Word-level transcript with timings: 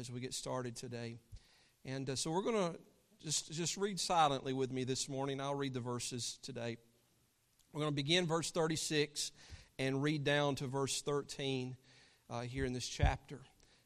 as 0.00 0.10
we 0.10 0.18
get 0.18 0.32
started 0.32 0.74
today. 0.74 1.18
And 1.84 2.08
uh, 2.08 2.16
so 2.16 2.30
we're 2.30 2.40
going 2.40 2.72
to 2.72 2.78
just, 3.22 3.52
just 3.52 3.76
read 3.76 4.00
silently 4.00 4.54
with 4.54 4.72
me 4.72 4.84
this 4.84 5.10
morning. 5.10 5.42
I'll 5.42 5.54
read 5.54 5.74
the 5.74 5.80
verses 5.80 6.38
today. 6.42 6.78
We're 7.70 7.82
going 7.82 7.92
to 7.92 7.96
begin 7.96 8.26
verse 8.26 8.50
36 8.50 9.30
and 9.78 10.02
read 10.02 10.24
down 10.24 10.54
to 10.54 10.66
verse 10.66 11.02
13 11.02 11.76
uh, 12.30 12.40
here 12.40 12.64
in 12.64 12.72
this 12.72 12.88
chapter. 12.88 13.40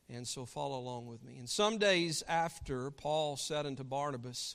And 0.09 0.25
so 0.25 0.47
follow 0.47 0.79
along 0.79 1.07
with 1.07 1.25
me. 1.25 1.37
And 1.39 1.51
some 1.51 1.79
days 1.79 2.23
after, 2.29 2.93
Paul 2.93 3.37
said 3.37 3.67
unto 3.67 3.83
Barnabas, 3.83 4.55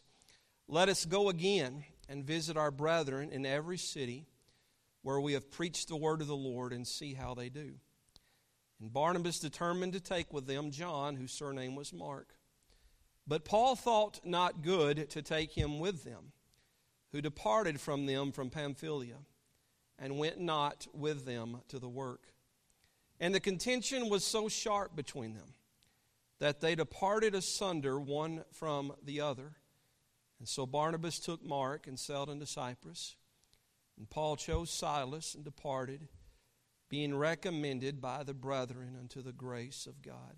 Let 0.69 0.87
us 0.87 1.03
go 1.03 1.27
again 1.27 1.83
and 2.07 2.23
visit 2.23 2.55
our 2.55 2.71
brethren 2.71 3.31
in 3.33 3.45
every 3.45 3.77
city 3.77 4.27
where 5.01 5.19
we 5.19 5.33
have 5.33 5.51
preached 5.51 5.89
the 5.89 5.97
word 5.97 6.21
of 6.21 6.27
the 6.27 6.37
Lord 6.37 6.71
and 6.71 6.87
see 6.87 7.15
how 7.15 7.33
they 7.33 7.49
do. 7.49 7.73
And 8.79 8.93
Barnabas 8.93 9.39
determined 9.39 9.93
to 9.93 9.99
take 9.99 10.31
with 10.33 10.47
them 10.47 10.71
John, 10.71 11.15
whose 11.15 11.31
surname 11.31 11.75
was 11.75 11.91
Mark. 11.91 12.35
But 13.27 13.45
Paul 13.45 13.75
thought 13.75 14.21
not 14.23 14.63
good 14.63 15.09
to 15.11 15.21
take 15.21 15.51
him 15.51 15.79
with 15.79 16.03
them, 16.03 16.31
who 17.11 17.21
departed 17.21 17.79
from 17.79 18.05
them 18.05 18.31
from 18.31 18.49
Pamphylia, 18.49 19.17
and 19.99 20.17
went 20.17 20.39
not 20.39 20.87
with 20.93 21.25
them 21.25 21.61
to 21.67 21.77
the 21.77 21.89
work. 21.89 22.33
And 23.19 23.35
the 23.35 23.39
contention 23.39 24.09
was 24.09 24.25
so 24.25 24.47
sharp 24.47 24.95
between 24.95 25.33
them 25.33 25.53
that 26.39 26.61
they 26.61 26.73
departed 26.73 27.35
asunder 27.35 27.99
one 27.99 28.45
from 28.53 28.93
the 29.03 29.19
other. 29.19 29.57
And 30.39 30.47
so 30.47 30.65
Barnabas 30.65 31.19
took 31.19 31.43
Mark 31.43 31.85
and 31.85 31.99
sailed 31.99 32.29
into 32.29 32.45
Cyprus. 32.45 33.17
And 33.97 34.09
Paul 34.09 34.37
chose 34.37 34.71
Silas 34.71 35.35
and 35.35 35.43
departed 35.43 36.07
being 36.89 37.15
recommended 37.15 38.01
by 38.01 38.23
the 38.23 38.33
brethren 38.33 38.97
unto 38.99 39.21
the 39.21 39.31
grace 39.31 39.85
of 39.85 40.01
God. 40.01 40.37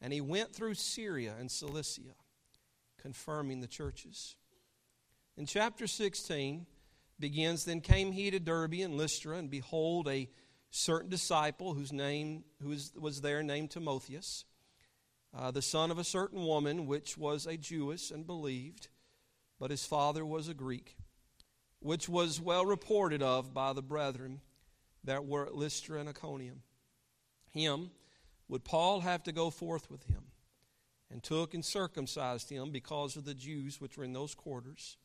And 0.00 0.12
he 0.12 0.20
went 0.20 0.54
through 0.54 0.74
Syria 0.74 1.34
and 1.38 1.50
Cilicia, 1.50 2.14
confirming 2.98 3.60
the 3.60 3.68
churches. 3.68 4.36
In 5.36 5.46
chapter 5.46 5.86
16 5.86 6.66
begins 7.18 7.64
Then 7.64 7.80
came 7.80 8.12
he 8.12 8.30
to 8.30 8.40
Derbe 8.40 8.74
and 8.74 8.96
Lystra, 8.96 9.38
and 9.38 9.50
behold, 9.50 10.08
a 10.08 10.28
certain 10.70 11.08
disciple 11.08 11.74
whose 11.74 11.92
name 11.92 12.44
who 12.60 12.76
was, 12.98 13.20
there 13.20 13.42
named 13.42 13.70
Timotheus, 13.70 14.44
uh, 15.32 15.50
the 15.50 15.62
son 15.62 15.90
of 15.90 15.98
a 15.98 16.04
certain 16.04 16.44
woman 16.44 16.86
which 16.86 17.16
was 17.16 17.46
a 17.46 17.56
Jewess 17.56 18.10
and 18.10 18.26
believed, 18.26 18.88
but 19.58 19.70
his 19.70 19.86
father 19.86 20.24
was 20.26 20.48
a 20.48 20.54
Greek, 20.54 20.96
which 21.80 22.08
was 22.08 22.40
well 22.40 22.66
reported 22.66 23.22
of 23.22 23.54
by 23.54 23.72
the 23.72 23.82
brethren 23.82 24.40
that 25.06 25.24
were 25.24 25.46
at 25.46 25.54
Lystra 25.54 25.98
and 25.98 26.08
Iconium. 26.08 26.62
Him 27.50 27.90
would 28.48 28.64
Paul 28.64 29.00
have 29.00 29.22
to 29.24 29.32
go 29.32 29.50
forth 29.50 29.90
with 29.90 30.04
him, 30.04 30.24
and 31.10 31.22
took 31.22 31.54
and 31.54 31.64
circumcised 31.64 32.50
him 32.50 32.70
because 32.70 33.16
of 33.16 33.24
the 33.24 33.34
Jews 33.34 33.80
which 33.80 33.96
were 33.96 34.04
in 34.04 34.12
those 34.12 34.34
quarters, 34.34 34.98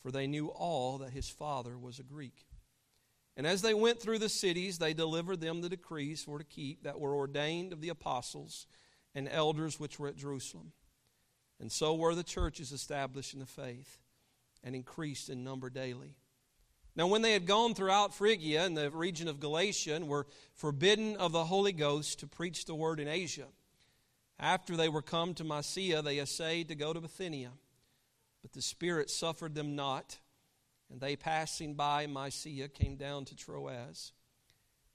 for 0.00 0.10
they 0.10 0.26
knew 0.26 0.48
all 0.48 0.98
that 0.98 1.10
his 1.10 1.28
father 1.28 1.76
was 1.76 1.98
a 1.98 2.04
Greek. 2.04 2.46
And 3.36 3.46
as 3.46 3.62
they 3.62 3.74
went 3.74 4.00
through 4.00 4.18
the 4.18 4.28
cities, 4.28 4.78
they 4.78 4.92
delivered 4.92 5.40
them 5.40 5.60
the 5.60 5.68
decrees 5.68 6.22
for 6.22 6.38
to 6.38 6.44
keep 6.44 6.82
that 6.84 7.00
were 7.00 7.14
ordained 7.14 7.72
of 7.72 7.80
the 7.80 7.88
apostles 7.88 8.66
and 9.14 9.28
elders 9.28 9.80
which 9.80 9.98
were 9.98 10.08
at 10.08 10.16
Jerusalem. 10.16 10.72
And 11.58 11.70
so 11.70 11.94
were 11.94 12.14
the 12.14 12.22
churches 12.22 12.72
established 12.72 13.34
in 13.34 13.40
the 13.40 13.46
faith 13.46 13.98
and 14.62 14.74
increased 14.74 15.28
in 15.28 15.44
number 15.44 15.70
daily. 15.70 16.16
Now, 16.96 17.06
when 17.06 17.22
they 17.22 17.32
had 17.32 17.46
gone 17.46 17.74
throughout 17.74 18.14
Phrygia 18.14 18.64
and 18.64 18.76
the 18.76 18.90
region 18.90 19.28
of 19.28 19.40
Galatia 19.40 19.94
and 19.94 20.08
were 20.08 20.26
forbidden 20.54 21.16
of 21.16 21.32
the 21.32 21.44
Holy 21.44 21.72
Ghost 21.72 22.18
to 22.20 22.26
preach 22.26 22.64
the 22.64 22.74
word 22.74 22.98
in 22.98 23.08
Asia, 23.08 23.46
after 24.38 24.76
they 24.76 24.88
were 24.88 25.02
come 25.02 25.34
to 25.34 25.44
Mysia, 25.44 26.02
they 26.02 26.18
essayed 26.18 26.68
to 26.68 26.74
go 26.74 26.92
to 26.92 27.00
Bithynia. 27.00 27.52
But 28.42 28.52
the 28.52 28.62
Spirit 28.62 29.10
suffered 29.10 29.54
them 29.54 29.76
not, 29.76 30.18
and 30.90 31.00
they 31.00 31.14
passing 31.14 31.74
by 31.74 32.06
Mysia 32.06 32.68
came 32.68 32.96
down 32.96 33.26
to 33.26 33.36
Troas. 33.36 34.12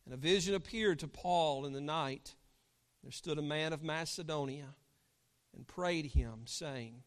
And 0.03 0.13
a 0.13 0.17
vision 0.17 0.55
appeared 0.55 0.99
to 0.99 1.07
Paul 1.07 1.65
in 1.65 1.73
the 1.73 1.81
night. 1.81 2.35
There 3.03 3.11
stood 3.11 3.37
a 3.37 3.43
man 3.43 3.71
of 3.71 3.83
Macedonia 3.83 4.75
and 5.55 5.67
prayed 5.67 6.07
him, 6.07 6.41
saying, 6.45 7.03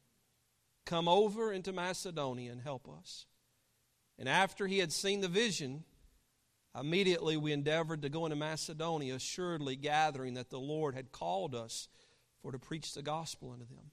Come 0.86 1.08
over 1.08 1.52
into 1.52 1.72
Macedonia 1.72 2.52
and 2.52 2.62
help 2.62 2.88
us. 2.88 3.26
And 4.18 4.28
after 4.28 4.66
he 4.66 4.78
had 4.78 4.92
seen 4.92 5.20
the 5.20 5.28
vision, 5.28 5.84
immediately 6.78 7.36
we 7.36 7.52
endeavored 7.52 8.02
to 8.02 8.08
go 8.08 8.26
into 8.26 8.36
Macedonia, 8.36 9.14
assuredly 9.14 9.76
gathering 9.76 10.34
that 10.34 10.50
the 10.50 10.58
Lord 10.58 10.94
had 10.94 11.12
called 11.12 11.54
us 11.54 11.88
for 12.42 12.52
to 12.52 12.58
preach 12.58 12.94
the 12.94 13.02
gospel 13.02 13.52
unto 13.52 13.66
them. 13.66 13.90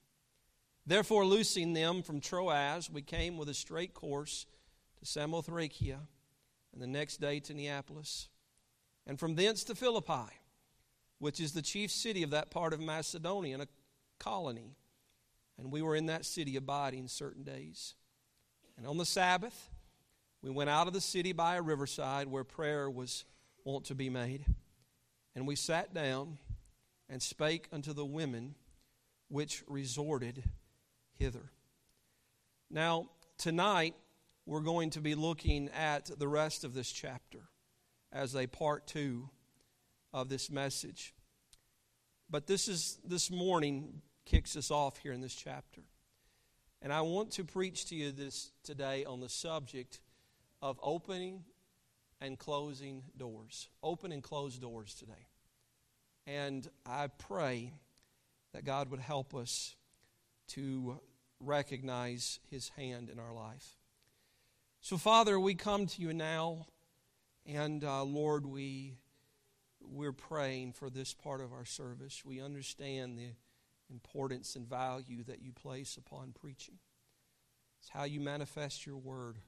Therefore, 0.86 1.24
loosing 1.24 1.72
them 1.72 2.02
from 2.02 2.20
Troas, 2.20 2.90
we 2.90 3.02
came 3.02 3.36
with 3.36 3.48
a 3.48 3.54
straight 3.54 3.92
course 3.92 4.46
to 4.98 5.04
Samothracia, 5.04 5.98
and 6.72 6.82
the 6.82 6.86
next 6.86 7.20
day 7.20 7.40
to 7.40 7.54
Neapolis, 7.54 8.28
and 9.06 9.18
from 9.18 9.34
thence 9.34 9.64
to 9.64 9.74
Philippi, 9.74 10.32
which 11.18 11.40
is 11.40 11.52
the 11.52 11.62
chief 11.62 11.90
city 11.90 12.22
of 12.22 12.30
that 12.30 12.50
part 12.50 12.72
of 12.72 12.80
Macedonia, 12.80 13.54
and 13.54 13.62
a 13.62 13.68
colony. 14.18 14.76
And 15.58 15.72
we 15.72 15.82
were 15.82 15.96
in 15.96 16.06
that 16.06 16.24
city 16.24 16.56
abiding 16.56 17.08
certain 17.08 17.42
days. 17.42 17.94
And 18.76 18.86
on 18.86 18.98
the 18.98 19.06
Sabbath, 19.06 19.70
we 20.46 20.52
went 20.52 20.70
out 20.70 20.86
of 20.86 20.92
the 20.92 21.00
city 21.00 21.32
by 21.32 21.56
a 21.56 21.62
riverside 21.62 22.28
where 22.28 22.44
prayer 22.44 22.88
was 22.88 23.24
wont 23.64 23.86
to 23.86 23.96
be 23.96 24.08
made. 24.08 24.44
And 25.34 25.44
we 25.44 25.56
sat 25.56 25.92
down 25.92 26.38
and 27.08 27.20
spake 27.20 27.66
unto 27.72 27.92
the 27.92 28.04
women 28.04 28.54
which 29.26 29.64
resorted 29.66 30.44
hither. 31.18 31.50
Now, 32.70 33.08
tonight, 33.38 33.96
we're 34.46 34.60
going 34.60 34.90
to 34.90 35.00
be 35.00 35.16
looking 35.16 35.68
at 35.70 36.12
the 36.16 36.28
rest 36.28 36.62
of 36.62 36.74
this 36.74 36.92
chapter 36.92 37.40
as 38.12 38.36
a 38.36 38.46
part 38.46 38.86
two 38.86 39.28
of 40.12 40.28
this 40.28 40.48
message. 40.48 41.12
But 42.30 42.46
this 42.46 42.68
is 42.68 43.00
this 43.04 43.32
morning 43.32 44.00
kicks 44.24 44.54
us 44.54 44.70
off 44.70 44.98
here 44.98 45.12
in 45.12 45.20
this 45.20 45.34
chapter. 45.34 45.82
And 46.82 46.92
I 46.92 47.00
want 47.00 47.32
to 47.32 47.42
preach 47.42 47.86
to 47.86 47.96
you 47.96 48.12
this 48.12 48.52
today 48.62 49.04
on 49.04 49.18
the 49.18 49.28
subject 49.28 49.98
of 50.62 50.78
opening 50.82 51.44
and 52.20 52.38
closing 52.38 53.02
doors. 53.16 53.68
Open 53.82 54.12
and 54.12 54.22
close 54.22 54.58
doors 54.58 54.94
today. 54.94 55.26
And 56.26 56.68
I 56.84 57.08
pray 57.08 57.72
that 58.52 58.64
God 58.64 58.90
would 58.90 59.00
help 59.00 59.34
us 59.34 59.76
to 60.48 61.00
recognize 61.40 62.40
His 62.50 62.70
hand 62.70 63.10
in 63.10 63.18
our 63.18 63.32
life. 63.32 63.76
So, 64.80 64.96
Father, 64.96 65.38
we 65.38 65.54
come 65.54 65.86
to 65.86 66.02
you 66.02 66.12
now, 66.12 66.66
and 67.44 67.84
uh, 67.84 68.04
Lord, 68.04 68.46
we 68.46 68.98
we're 69.80 70.12
praying 70.12 70.72
for 70.72 70.90
this 70.90 71.14
part 71.14 71.40
of 71.40 71.52
our 71.52 71.64
service. 71.64 72.24
We 72.24 72.40
understand 72.40 73.18
the 73.18 73.30
importance 73.90 74.56
and 74.56 74.68
value 74.68 75.22
that 75.24 75.42
you 75.42 75.52
place 75.52 75.96
upon 75.96 76.32
preaching. 76.32 76.78
It's 77.80 77.90
how 77.90 78.04
you 78.04 78.20
manifest 78.20 78.84
your 78.84 78.96
word 78.96 79.38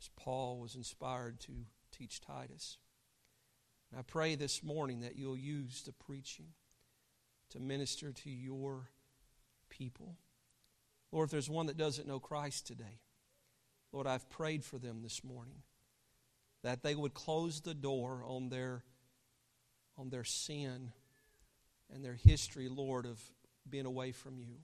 as 0.00 0.08
Paul 0.16 0.58
was 0.58 0.74
inspired 0.74 1.40
to 1.40 1.52
teach 1.92 2.20
Titus. 2.20 2.78
And 3.90 3.98
I 3.98 4.02
pray 4.02 4.34
this 4.34 4.62
morning 4.62 5.00
that 5.00 5.16
you'll 5.16 5.36
use 5.36 5.82
the 5.82 5.92
preaching 5.92 6.46
to 7.50 7.60
minister 7.60 8.12
to 8.12 8.30
your 8.30 8.88
people. 9.68 10.16
Lord, 11.12 11.26
if 11.26 11.30
there's 11.32 11.50
one 11.50 11.66
that 11.66 11.76
doesn't 11.76 12.08
know 12.08 12.20
Christ 12.20 12.66
today, 12.66 13.00
Lord, 13.92 14.06
I've 14.06 14.30
prayed 14.30 14.64
for 14.64 14.78
them 14.78 15.02
this 15.02 15.24
morning 15.24 15.62
that 16.62 16.82
they 16.82 16.94
would 16.94 17.14
close 17.14 17.60
the 17.60 17.74
door 17.74 18.22
on 18.26 18.48
their 18.48 18.84
on 19.98 20.08
their 20.08 20.24
sin 20.24 20.92
and 21.92 22.02
their 22.02 22.14
history, 22.14 22.68
Lord, 22.68 23.04
of 23.04 23.20
being 23.68 23.84
away 23.84 24.12
from 24.12 24.38
you. 24.38 24.56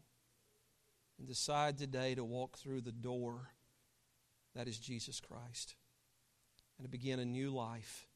And 1.19 1.26
decide 1.26 1.76
today 1.76 2.14
to 2.14 2.25
walk 2.25 2.56
through 2.58 2.82
the 2.82 2.93
door 2.93 3.50
that 4.56 4.69
is 4.69 4.79
Jesus 4.79 5.20
Christ. 5.20 5.75
And 6.79 6.85
to 6.85 6.91
begin 6.91 7.20
a 7.20 7.25
new 7.25 7.50
life 7.50 8.06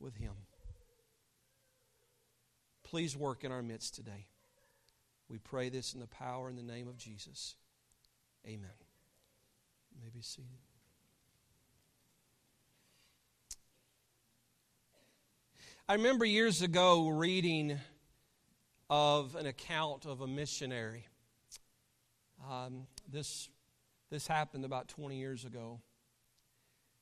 with 0.00 0.16
Him. 0.16 0.32
Please 2.82 3.16
work 3.16 3.44
in 3.44 3.52
our 3.52 3.62
midst 3.62 3.94
today. 3.94 4.26
We 5.28 5.38
pray 5.38 5.70
this 5.70 5.94
in 5.94 6.00
the 6.00 6.06
power 6.06 6.48
and 6.48 6.58
the 6.58 6.62
name 6.62 6.88
of 6.88 6.98
Jesus. 6.98 7.54
Amen. 8.46 8.68
You 9.94 10.00
may 10.02 10.10
be 10.10 10.20
seated. 10.20 10.50
I 15.88 15.94
remember 15.94 16.24
years 16.24 16.62
ago 16.62 17.08
reading 17.08 17.78
of 18.90 19.36
an 19.36 19.46
account 19.46 20.04
of 20.04 20.20
a 20.20 20.26
missionary. 20.26 21.06
Um, 22.50 22.86
this 23.10 23.48
this 24.12 24.26
happened 24.26 24.66
about 24.66 24.88
20 24.88 25.16
years 25.16 25.46
ago. 25.46 25.80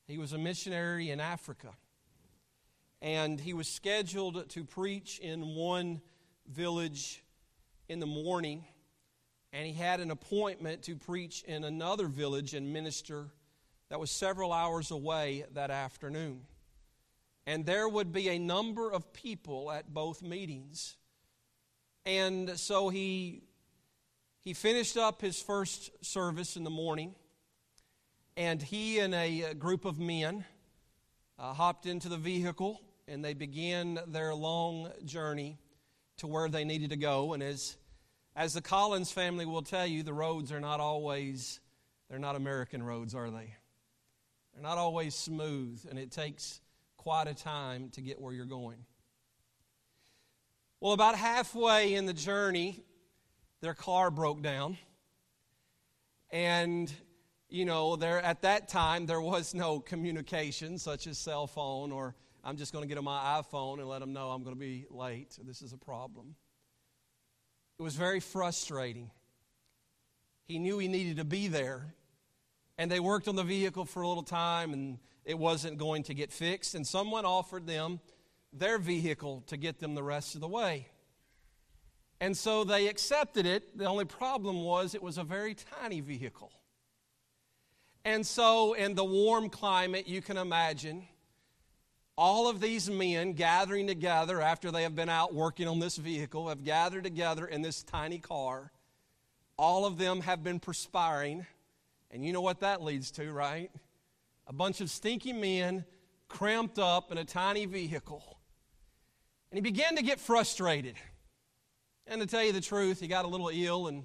He 0.06 0.16
was 0.16 0.32
a 0.32 0.38
missionary 0.38 1.10
in 1.10 1.18
Africa. 1.18 1.70
And 3.02 3.40
he 3.40 3.52
was 3.52 3.66
scheduled 3.66 4.48
to 4.50 4.64
preach 4.64 5.18
in 5.18 5.56
one 5.56 6.02
village 6.46 7.24
in 7.88 7.98
the 7.98 8.06
morning, 8.06 8.64
and 9.52 9.66
he 9.66 9.72
had 9.72 9.98
an 9.98 10.12
appointment 10.12 10.82
to 10.84 10.94
preach 10.94 11.42
in 11.42 11.64
another 11.64 12.06
village 12.06 12.54
and 12.54 12.72
minister 12.72 13.26
that 13.88 13.98
was 13.98 14.12
several 14.12 14.52
hours 14.52 14.92
away 14.92 15.44
that 15.54 15.72
afternoon. 15.72 16.42
And 17.44 17.66
there 17.66 17.88
would 17.88 18.12
be 18.12 18.28
a 18.28 18.38
number 18.38 18.92
of 18.92 19.12
people 19.12 19.72
at 19.72 19.92
both 19.92 20.22
meetings. 20.22 20.96
And 22.06 22.56
so 22.56 22.88
he, 22.88 23.42
he 24.42 24.54
finished 24.54 24.96
up 24.96 25.20
his 25.20 25.40
first 25.40 25.90
service 26.04 26.56
in 26.56 26.64
the 26.64 26.70
morning, 26.70 27.14
and 28.36 28.62
he 28.62 28.98
and 28.98 29.14
a 29.14 29.54
group 29.54 29.84
of 29.84 29.98
men 29.98 30.44
uh, 31.38 31.52
hopped 31.52 31.86
into 31.86 32.08
the 32.08 32.16
vehicle 32.16 32.80
and 33.10 33.24
they 33.24 33.34
began 33.34 33.98
their 34.06 34.32
long 34.32 34.88
journey 35.04 35.58
to 36.18 36.28
where 36.28 36.48
they 36.48 36.64
needed 36.64 36.90
to 36.90 36.96
go. 36.96 37.32
And 37.32 37.42
as, 37.42 37.76
as 38.36 38.54
the 38.54 38.60
Collins 38.60 39.10
family 39.10 39.44
will 39.44 39.62
tell 39.62 39.86
you, 39.86 40.04
the 40.04 40.12
roads 40.12 40.52
are 40.52 40.60
not 40.60 40.78
always, 40.78 41.58
they're 42.08 42.20
not 42.20 42.36
American 42.36 42.82
roads, 42.82 43.14
are 43.14 43.30
they? 43.30 43.54
They're 44.54 44.62
not 44.62 44.78
always 44.78 45.14
smooth, 45.16 45.84
and 45.90 45.98
it 45.98 46.12
takes 46.12 46.60
quite 46.96 47.26
a 47.26 47.34
time 47.34 47.90
to 47.90 48.00
get 48.00 48.20
where 48.20 48.32
you're 48.32 48.44
going. 48.44 48.78
Well, 50.78 50.92
about 50.92 51.16
halfway 51.16 51.94
in 51.94 52.06
the 52.06 52.12
journey, 52.14 52.84
their 53.60 53.74
car 53.74 54.10
broke 54.10 54.42
down. 54.42 54.78
And, 56.30 56.92
you 57.48 57.64
know, 57.64 57.96
there 57.96 58.20
at 58.20 58.42
that 58.42 58.68
time 58.68 59.06
there 59.06 59.20
was 59.20 59.54
no 59.54 59.80
communication 59.80 60.78
such 60.78 61.06
as 61.06 61.18
cell 61.18 61.46
phone 61.46 61.92
or 61.92 62.14
I'm 62.42 62.56
just 62.56 62.72
going 62.72 62.82
to 62.82 62.88
get 62.88 62.96
on 62.96 63.04
my 63.04 63.42
iPhone 63.42 63.80
and 63.80 63.88
let 63.88 64.00
them 64.00 64.12
know 64.12 64.30
I'm 64.30 64.42
going 64.42 64.54
to 64.54 64.60
be 64.60 64.86
late. 64.90 65.38
This 65.44 65.60
is 65.60 65.72
a 65.72 65.78
problem. 65.78 66.34
It 67.78 67.82
was 67.82 67.96
very 67.96 68.20
frustrating. 68.20 69.10
He 70.44 70.58
knew 70.58 70.78
he 70.78 70.88
needed 70.88 71.16
to 71.18 71.24
be 71.24 71.48
there. 71.48 71.94
And 72.78 72.90
they 72.90 73.00
worked 73.00 73.28
on 73.28 73.36
the 73.36 73.44
vehicle 73.44 73.84
for 73.84 74.02
a 74.02 74.08
little 74.08 74.22
time 74.22 74.72
and 74.72 74.98
it 75.24 75.38
wasn't 75.38 75.76
going 75.76 76.02
to 76.04 76.14
get 76.14 76.32
fixed. 76.32 76.74
And 76.74 76.86
someone 76.86 77.26
offered 77.26 77.66
them 77.66 78.00
their 78.52 78.78
vehicle 78.78 79.44
to 79.48 79.56
get 79.56 79.78
them 79.80 79.94
the 79.94 80.02
rest 80.02 80.34
of 80.34 80.40
the 80.40 80.48
way. 80.48 80.88
And 82.20 82.36
so 82.36 82.64
they 82.64 82.88
accepted 82.88 83.46
it. 83.46 83.76
The 83.76 83.86
only 83.86 84.04
problem 84.04 84.62
was 84.62 84.94
it 84.94 85.02
was 85.02 85.16
a 85.16 85.24
very 85.24 85.54
tiny 85.54 86.00
vehicle. 86.00 86.52
And 88.04 88.26
so, 88.26 88.72
in 88.74 88.94
the 88.94 89.04
warm 89.04 89.50
climate, 89.50 90.08
you 90.08 90.22
can 90.22 90.36
imagine 90.36 91.06
all 92.16 92.48
of 92.48 92.60
these 92.60 92.90
men 92.90 93.32
gathering 93.32 93.86
together 93.86 94.42
after 94.42 94.70
they 94.70 94.82
have 94.82 94.94
been 94.94 95.08
out 95.08 95.34
working 95.34 95.66
on 95.66 95.78
this 95.78 95.96
vehicle, 95.96 96.48
have 96.48 96.64
gathered 96.64 97.04
together 97.04 97.46
in 97.46 97.62
this 97.62 97.82
tiny 97.82 98.18
car. 98.18 98.72
All 99.58 99.86
of 99.86 99.98
them 99.98 100.20
have 100.22 100.42
been 100.42 100.60
perspiring. 100.60 101.46
And 102.10 102.24
you 102.24 102.32
know 102.32 102.40
what 102.40 102.60
that 102.60 102.82
leads 102.82 103.10
to, 103.12 103.32
right? 103.32 103.70
A 104.46 104.52
bunch 104.52 104.80
of 104.80 104.90
stinky 104.90 105.32
men 105.32 105.84
cramped 106.28 106.78
up 106.78 107.12
in 107.12 107.18
a 107.18 107.24
tiny 107.24 107.66
vehicle. 107.66 108.38
And 109.50 109.56
he 109.56 109.62
began 109.62 109.96
to 109.96 110.02
get 110.02 110.20
frustrated. 110.20 110.96
And 112.10 112.20
to 112.20 112.26
tell 112.26 112.42
you 112.42 112.52
the 112.52 112.60
truth, 112.60 113.00
he 113.00 113.06
got 113.06 113.24
a 113.24 113.28
little 113.28 113.50
ill 113.52 113.86
and 113.86 114.04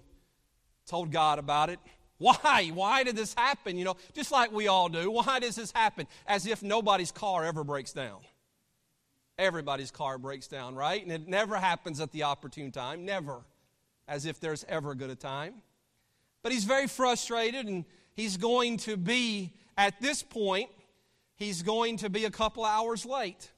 told 0.86 1.12
God 1.12 1.40
about 1.40 1.70
it. 1.70 1.80
Why? 2.20 2.72
Why 2.74 3.04
did 3.04 3.16
this 3.16 3.34
happen? 3.34 3.78
You 3.78 3.84
know, 3.84 3.98
just 4.14 4.32
like 4.32 4.52
we 4.52 4.68
all 4.68 4.88
do. 4.88 5.12
Why 5.12 5.40
does 5.40 5.56
this 5.56 5.72
happen? 5.72 6.08
As 6.28 6.46
if 6.46 6.64
nobody's 6.64 7.12
car 7.12 7.44
ever 7.44 7.64
breaks 7.64 7.92
down. 7.92 8.20
Everybody's 9.38 9.92
car 9.92 10.18
breaks 10.18 10.48
down, 10.48 10.76
right? 10.76 11.02
And 11.02 11.12
it 11.12 11.28
never 11.28 11.58
happens 11.58 12.00
at 12.00 12.12
the 12.12 12.24
opportune 12.24 12.72
time. 12.72 13.04
Never. 13.04 13.42
As 14.08 14.26
if 14.26 14.40
there's 14.40 14.64
ever 14.70 14.94
good 14.94 15.06
a 15.06 15.08
good 15.10 15.20
time. 15.20 15.56
But 16.44 16.52
he's 16.52 16.64
very 16.64 16.88
frustrated 16.88 17.66
and 17.66 17.86
he's 18.14 18.38
going 18.38 18.78
to 18.78 18.98
be, 18.98 19.52
at 19.78 20.00
this 20.00 20.22
point, 20.22 20.70
he's 21.36 21.64
going 21.64 21.98
to 21.98 22.10
be 22.10 22.26
a 22.26 22.32
couple 22.32 22.64
hours 22.64 23.04
late. 23.04 23.52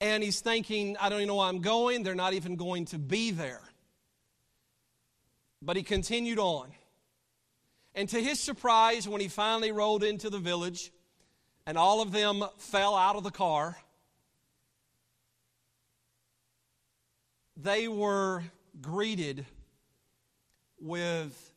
And 0.00 0.22
he's 0.22 0.40
thinking, 0.40 0.96
I 1.00 1.08
don't 1.08 1.18
even 1.18 1.28
know 1.28 1.36
where 1.36 1.48
I'm 1.48 1.60
going. 1.60 2.02
They're 2.02 2.14
not 2.14 2.34
even 2.34 2.56
going 2.56 2.84
to 2.86 2.98
be 2.98 3.30
there. 3.30 3.60
But 5.60 5.76
he 5.76 5.82
continued 5.82 6.38
on. 6.38 6.70
And 7.94 8.08
to 8.10 8.22
his 8.22 8.38
surprise, 8.38 9.08
when 9.08 9.20
he 9.20 9.28
finally 9.28 9.72
rode 9.72 10.04
into 10.04 10.30
the 10.30 10.38
village 10.38 10.92
and 11.66 11.76
all 11.76 12.00
of 12.00 12.12
them 12.12 12.44
fell 12.58 12.94
out 12.94 13.16
of 13.16 13.24
the 13.24 13.30
car, 13.30 13.76
they 17.56 17.88
were 17.88 18.44
greeted 18.80 19.44
with 20.80 21.52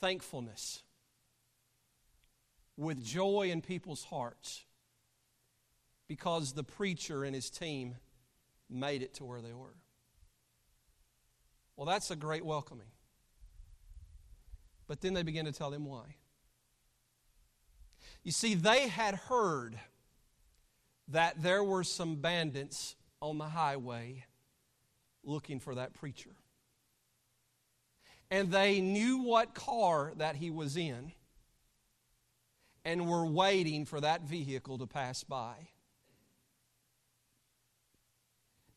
thankfulness, 0.00 0.82
with 2.76 3.04
joy 3.04 3.50
in 3.52 3.62
people's 3.62 4.04
hearts, 4.04 4.64
because 6.08 6.52
the 6.52 6.64
preacher 6.64 7.24
and 7.24 7.34
his 7.34 7.50
team 7.50 7.96
made 8.68 9.02
it 9.02 9.14
to 9.14 9.24
where 9.24 9.40
they 9.40 9.52
were. 9.52 9.76
Well, 11.76 11.86
that's 11.86 12.10
a 12.10 12.16
great 12.16 12.44
welcoming. 12.44 12.86
But 14.86 15.00
then 15.00 15.14
they 15.14 15.22
began 15.22 15.46
to 15.46 15.52
tell 15.52 15.72
him 15.72 15.86
why. 15.86 16.16
You 18.22 18.32
see, 18.32 18.54
they 18.54 18.88
had 18.88 19.14
heard 19.14 19.78
that 21.08 21.42
there 21.42 21.64
were 21.64 21.84
some 21.84 22.16
bandits 22.16 22.96
on 23.20 23.38
the 23.38 23.44
highway 23.44 24.24
looking 25.22 25.60
for 25.60 25.74
that 25.74 25.94
preacher. 25.94 26.30
And 28.30 28.50
they 28.50 28.80
knew 28.80 29.18
what 29.18 29.54
car 29.54 30.12
that 30.16 30.36
he 30.36 30.50
was 30.50 30.76
in 30.76 31.12
and 32.84 33.08
were 33.08 33.26
waiting 33.26 33.84
for 33.84 34.00
that 34.00 34.22
vehicle 34.22 34.78
to 34.78 34.86
pass 34.86 35.24
by. 35.24 35.68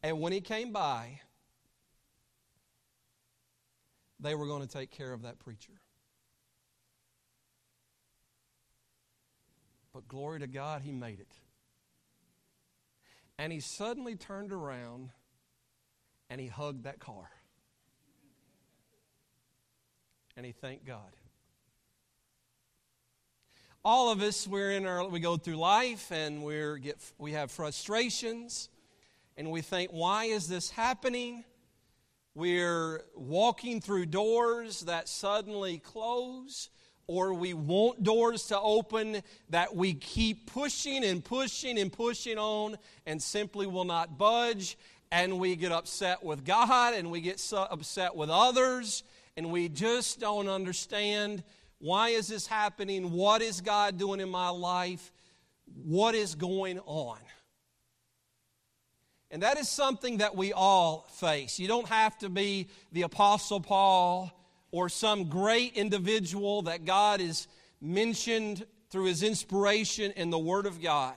And 0.03 0.19
when 0.21 0.31
he 0.31 0.41
came 0.41 0.71
by, 0.71 1.21
they 4.19 4.35
were 4.35 4.47
going 4.47 4.61
to 4.61 4.67
take 4.67 4.91
care 4.91 5.13
of 5.13 5.23
that 5.23 5.39
preacher. 5.39 5.73
But 9.93 10.07
glory 10.07 10.39
to 10.39 10.47
God, 10.47 10.81
he 10.83 10.91
made 10.91 11.19
it. 11.19 11.31
And 13.39 13.51
he 13.53 13.59
suddenly 13.59 14.15
turned 14.15 14.51
around 14.51 15.09
and 16.29 16.41
he 16.41 16.47
hugged 16.47 16.83
that 16.83 16.99
car. 16.99 17.29
And 20.35 20.45
he 20.45 20.51
thanked 20.51 20.85
God. 20.85 21.15
All 23.83 24.11
of 24.11 24.21
us, 24.21 24.47
we're 24.47 24.71
in 24.71 24.85
our, 24.85 25.07
we 25.07 25.19
go 25.19 25.37
through 25.37 25.55
life 25.55 26.11
and 26.11 26.43
we're 26.43 26.77
get, 26.77 26.97
we 27.17 27.31
have 27.31 27.51
frustrations 27.51 28.69
and 29.37 29.51
we 29.51 29.61
think, 29.61 29.91
why 29.91 30.25
is 30.25 30.47
this 30.47 30.71
happening? 30.71 31.43
We're 32.33 33.03
walking 33.15 33.81
through 33.81 34.07
doors 34.07 34.81
that 34.81 35.07
suddenly 35.07 35.77
close 35.77 36.69
or 37.07 37.33
we 37.33 37.53
want 37.53 38.03
doors 38.03 38.47
to 38.47 38.59
open 38.59 39.21
that 39.49 39.75
we 39.75 39.93
keep 39.93 40.51
pushing 40.51 41.05
and 41.05 41.23
pushing 41.23 41.79
and 41.79 41.91
pushing 41.91 42.37
on 42.37 42.77
and 43.05 43.21
simply 43.21 43.65
will 43.65 43.85
not 43.85 44.17
budge. 44.17 44.77
And 45.09 45.39
we 45.39 45.55
get 45.55 45.71
upset 45.71 46.21
with 46.21 46.43
God 46.43 46.93
and 46.93 47.09
we 47.09 47.21
get 47.21 47.39
so 47.39 47.59
upset 47.59 48.15
with 48.15 48.29
others 48.29 49.03
and 49.37 49.51
we 49.51 49.69
just 49.69 50.19
don't 50.19 50.49
understand 50.49 51.43
why 51.79 52.09
is 52.09 52.27
this 52.27 52.47
happening? 52.47 53.11
What 53.11 53.41
is 53.41 53.61
God 53.61 53.97
doing 53.97 54.19
in 54.19 54.29
my 54.29 54.49
life? 54.49 55.11
What 55.83 56.15
is 56.15 56.35
going 56.35 56.79
on? 56.79 57.19
And 59.29 59.43
that 59.43 59.57
is 59.57 59.67
something 59.67 60.17
that 60.17 60.35
we 60.35 60.53
all 60.53 61.07
face. 61.13 61.59
You 61.59 61.67
don't 61.67 61.87
have 61.87 62.17
to 62.19 62.29
be 62.29 62.67
the 62.91 63.01
Apostle 63.01 63.59
Paul 63.59 64.31
or 64.71 64.89
some 64.89 65.25
great 65.25 65.75
individual 65.75 66.63
that 66.63 66.85
God 66.85 67.19
has 67.19 67.47
mentioned 67.81 68.65
through 68.89 69.05
his 69.05 69.23
inspiration 69.23 70.11
in 70.15 70.29
the 70.29 70.39
Word 70.39 70.65
of 70.65 70.81
God. 70.81 71.15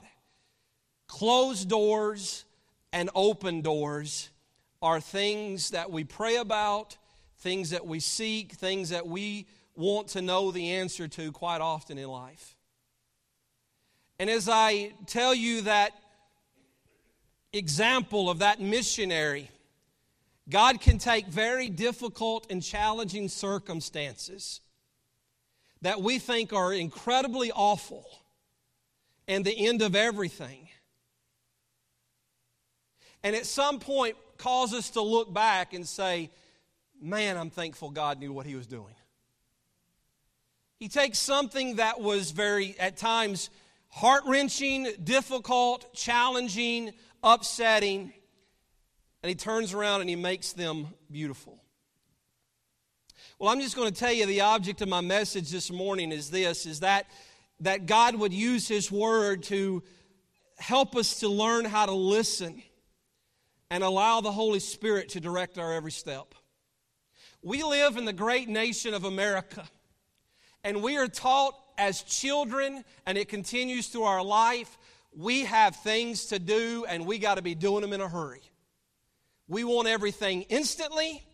Closed 1.07 1.69
doors 1.69 2.45
and 2.93 3.11
open 3.15 3.63
doors 3.63 4.31
are 4.83 5.01
things 5.01 5.71
that 5.71 5.91
we 5.91 6.05
pray 6.05 6.37
about, 6.37 6.97
things 7.39 7.71
that 7.71 7.87
we 7.87 8.01
seek, 8.01 8.53
things 8.53 8.91
that 8.91 9.07
we 9.07 9.47
want 9.77 10.09
to 10.09 10.23
know 10.23 10.51
the 10.51 10.73
answer 10.73 11.07
to 11.09 11.33
quite 11.33 11.61
often 11.61 11.97
in 11.97 12.09
life. 12.09 12.57
And 14.19 14.29
as 14.29 14.49
I 14.49 14.93
tell 15.07 15.35
you 15.35 15.63
that 15.63 15.93
example 17.53 18.31
of 18.31 18.39
that 18.41 18.61
missionary, 18.61 19.51
God 20.49 20.81
can 20.81 20.99
take 20.99 21.27
very 21.27 21.69
difficult 21.69 22.47
and 22.51 22.63
challenging 22.63 23.29
circumstances 23.29 24.61
that 25.83 26.03
we 26.03 26.19
think 26.19 26.53
are 26.53 26.73
incredibly 26.73 27.51
awful 27.53 28.05
and 29.27 29.45
the 29.45 29.67
end 29.67 29.83
of 29.83 29.95
everything. 29.95 30.69
and 33.23 33.37
at 33.37 33.47
some 33.47 33.79
point 33.79 34.17
cause 34.39 34.73
us 34.73 34.91
to 34.91 35.03
look 35.03 35.33
back 35.33 35.75
and 35.75 35.87
say, 35.87 36.31
Man, 37.03 37.39
I'm 37.39 37.49
thankful 37.49 37.91
God 37.91 38.19
knew 38.19 38.33
what 38.33 38.45
He 38.45 38.55
was 38.55 38.67
doing. 38.67 38.95
He 40.79 40.89
takes 40.89 41.19
something 41.19 41.77
that 41.77 42.01
was 42.01 42.31
very, 42.31 42.75
at 42.79 42.97
times, 42.97 43.49
heart 43.89 44.25
wrenching, 44.27 44.87
difficult, 45.03 45.95
challenging, 45.95 46.93
upsetting, 47.23 48.13
and 49.23 49.29
He 49.29 49.35
turns 49.35 49.73
around 49.73 50.01
and 50.01 50.11
He 50.11 50.17
makes 50.17 50.53
them 50.53 50.89
beautiful. 51.11 51.61
Well, 53.39 53.51
I'm 53.51 53.61
just 53.61 53.77
going 53.77 53.91
to 53.91 53.99
tell 53.99 54.13
you 54.13 54.27
the 54.27 54.43
object 54.43 54.83
of 54.83 54.89
my 54.89 55.01
message 55.01 55.51
this 55.51 55.71
morning 55.71 56.13
is 56.13 56.31
this 56.31 56.67
is 56.67 56.81
that 56.81 57.07
that 57.61 57.87
God 57.87 58.17
would 58.17 58.33
use 58.33 58.67
his 58.67 58.91
word 58.91 59.43
to 59.45 59.83
help 60.59 60.97
us 60.97 61.21
to 61.21 61.29
learn 61.29 61.65
how 61.65 61.87
to 61.87 61.93
listen 61.93 62.63
and 63.71 63.85
allow 63.85 64.21
the 64.21 64.33
Holy 64.33 64.61
Spirit 64.61 65.11
to 65.11 65.21
direct 65.21 65.59
our 65.59 65.73
every 65.73 65.93
step. 65.93 66.35
We 67.43 67.63
live 67.63 67.97
in 67.97 68.05
the 68.05 68.13
great 68.13 68.49
nation 68.49 68.93
of 68.93 69.05
America, 69.05 69.67
and 70.65 70.83
we 70.83 70.97
are 70.99 71.09
taught 71.09 71.55
as 71.79 72.03
children, 72.03 72.85
and 73.07 73.17
it 73.17 73.29
continues 73.29 73.89
through 73.89 74.03
our 74.03 74.23
life. 74.23 74.77
We 75.17 75.45
have 75.45 75.77
things 75.77 76.27
to 76.27 76.39
do, 76.39 76.85
and 76.89 77.07
we 77.07 77.19
got 77.19 77.35
to 77.35 77.43
be 77.43 77.55
doing 77.55 77.83
them 77.83 77.93
in 77.93 78.01
a 78.01 78.09
hurry. 78.09 78.43
We 79.49 79.65
want 79.65 79.89
everything 79.89 80.43
instantly. 80.43 81.25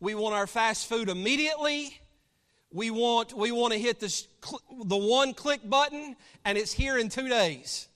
We 0.00 0.16
want 0.16 0.34
our 0.34 0.48
fast 0.48 0.88
food 0.88 1.08
immediately. 1.08 2.00
We 2.72 2.90
want, 2.90 3.32
we 3.32 3.52
want 3.52 3.72
to 3.74 3.78
hit 3.78 4.00
the, 4.00 4.24
the 4.84 4.96
one 4.96 5.34
click 5.34 5.60
button 5.68 6.16
and 6.44 6.58
it's 6.58 6.72
here 6.72 6.98
in 6.98 7.08
two 7.08 7.28
days. 7.28 7.88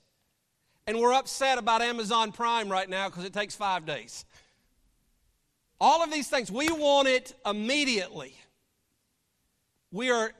And 0.87 0.99
we're 0.99 1.13
upset 1.13 1.57
about 1.57 1.81
Amazon 1.81 2.31
Prime 2.31 2.69
right 2.69 2.89
now 2.89 3.09
because 3.09 3.25
it 3.25 3.33
takes 3.33 3.55
five 3.55 3.85
days. 3.85 4.23
All 5.81 6.03
of 6.03 6.11
these 6.11 6.29
things, 6.29 6.51
we 6.51 6.69
want 6.69 7.07
it 7.07 7.33
immediately. 7.45 8.35
We 9.91 10.11
are 10.11 10.31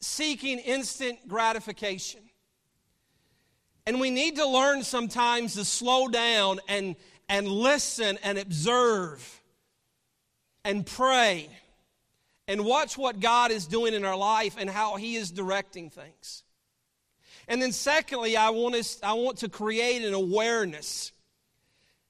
seeking 0.00 0.58
instant 0.58 1.28
gratification. 1.28 2.20
And 3.86 4.00
we 4.00 4.10
need 4.10 4.36
to 4.36 4.46
learn 4.46 4.82
sometimes 4.84 5.54
to 5.54 5.64
slow 5.64 6.08
down 6.08 6.60
and, 6.68 6.96
and 7.28 7.48
listen 7.48 8.18
and 8.22 8.38
observe 8.38 9.42
and 10.64 10.86
pray 10.86 11.48
and 12.46 12.64
watch 12.64 12.96
what 12.96 13.20
God 13.20 13.50
is 13.50 13.66
doing 13.66 13.94
in 13.94 14.04
our 14.04 14.16
life 14.16 14.56
and 14.58 14.70
how 14.70 14.96
He 14.96 15.16
is 15.16 15.30
directing 15.30 15.90
things. 15.90 16.44
And 17.48 17.60
then, 17.60 17.72
secondly, 17.72 18.36
I 18.36 18.50
want, 18.50 18.76
us, 18.76 19.00
I 19.02 19.14
want 19.14 19.38
to 19.38 19.48
create 19.48 20.04
an 20.04 20.14
awareness 20.14 21.12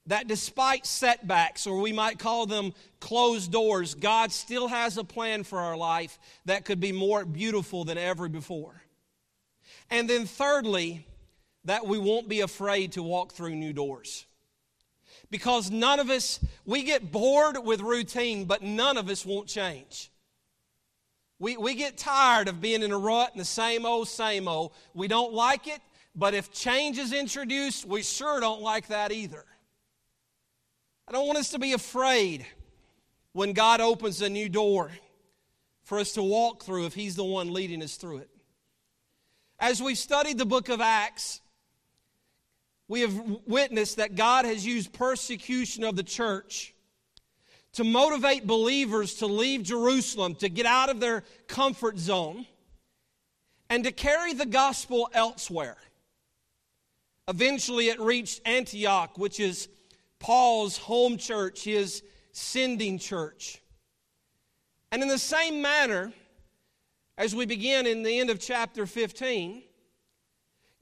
that 0.07 0.29
despite 0.29 0.85
setbacks, 0.85 1.67
or 1.67 1.81
we 1.81 1.93
might 1.93 2.19
call 2.19 2.47
them 2.47 2.75
closed 3.00 3.52
doors, 3.52 3.95
God 3.95 4.33
still 4.33 4.69
has 4.69 4.99
a 4.99 5.05
plan 5.05 5.45
for 5.45 5.59
our 5.59 5.76
life 5.76 6.19
that 6.45 6.64
could 6.64 6.81
be 6.81 6.93
more 6.93 7.25
beautiful 7.25 7.85
than 7.85 7.97
ever 7.97 8.29
before. 8.29 8.83
And 9.91 10.11
then, 10.11 10.26
thirdly, 10.26 11.07
that 11.64 11.87
we 11.87 11.99
won't 11.99 12.28
be 12.28 12.40
afraid 12.40 12.92
to 12.92 13.02
walk 13.02 13.33
through 13.33 13.54
new 13.54 13.73
doors 13.73 14.26
because 15.33 15.71
none 15.71 15.99
of 15.99 16.11
us, 16.11 16.38
we 16.66 16.83
get 16.83 17.11
bored 17.11 17.57
with 17.64 17.81
routine, 17.81 18.45
but 18.45 18.62
none 18.62 18.99
of 18.99 19.09
us 19.09 19.25
won't 19.25 19.49
change. 19.49 20.11
We, 21.38 21.57
we 21.57 21.75
get 21.75 21.97
tired 21.97 22.49
of 22.49 22.61
being 22.61 22.83
in 22.83 22.92
a 22.92 22.99
rut 22.99 23.33
and 23.33 23.40
the 23.40 23.47
same 23.47 23.87
old, 23.87 24.09
same 24.09 24.47
old. 24.47 24.73
We 24.95 25.09
don't 25.09 25.33
like 25.33 25.66
it, 25.66 25.81
but 26.14 26.35
if 26.35 26.52
change 26.52 26.99
is 26.99 27.14
introduced, 27.14 27.87
we 27.87 28.02
sure 28.02 28.40
don't 28.40 28.61
like 28.61 28.88
that 28.88 29.11
either. 29.11 29.45
I 31.09 31.12
don't 31.12 31.26
want 31.26 31.38
us 31.38 31.50
to 31.50 31.59
be 31.59 31.73
afraid 31.73 32.47
when 33.33 33.54
God 33.54 33.81
opens 33.81 34.21
a 34.21 34.28
new 34.28 34.50
door 34.50 34.90
for 35.83 35.99
us 35.99 36.12
to 36.12 36.23
walk 36.23 36.62
through 36.62 36.85
if 36.85 36.95
He's 36.95 37.16
the 37.16 37.25
one 37.25 37.54
leading 37.54 37.83
us 37.83 37.97
through 37.97 38.19
it. 38.19 38.28
As 39.59 39.83
we've 39.83 39.99
studied 39.99 40.37
the 40.37 40.45
book 40.45 40.69
of 40.69 40.83
Acts, 40.83 41.40
we 42.93 43.01
have 43.01 43.39
witnessed 43.47 43.97
that 43.97 44.17
God 44.17 44.45
has 44.45 44.67
used 44.67 44.93
persecution 44.93 45.83
of 45.83 45.97
the 45.97 46.03
church 46.03 46.75
to 47.73 47.85
motivate 47.85 48.47
believers 48.47 49.15
to 49.15 49.27
leave 49.27 49.63
Jerusalem, 49.63 50.35
to 50.35 50.51
get 50.51 50.67
out 50.67 50.91
of 50.91 51.01
their 51.01 51.25
comfort 51.49 51.97
zone, 51.97 52.45
and 53.71 53.83
to 53.85 53.93
carry 53.93 54.35
the 54.35 54.45
gospel 54.45 55.09
elsewhere. 55.15 55.79
Eventually, 57.29 57.89
it 57.89 57.99
reached 57.99 58.43
Antioch, 58.45 59.17
which 59.17 59.41
is 59.41 59.71
Paul's 60.19 60.77
home 60.77 61.17
church, 61.17 61.65
his 61.65 62.03
sending 62.33 62.99
church. 62.99 63.63
And 64.91 65.01
in 65.01 65.09
the 65.09 65.17
same 65.17 65.63
manner, 65.63 66.13
as 67.17 67.35
we 67.35 67.47
begin 67.47 67.87
in 67.87 68.03
the 68.03 68.21
end 68.21 68.29
of 68.29 68.39
chapter 68.39 68.85
15, 68.85 69.63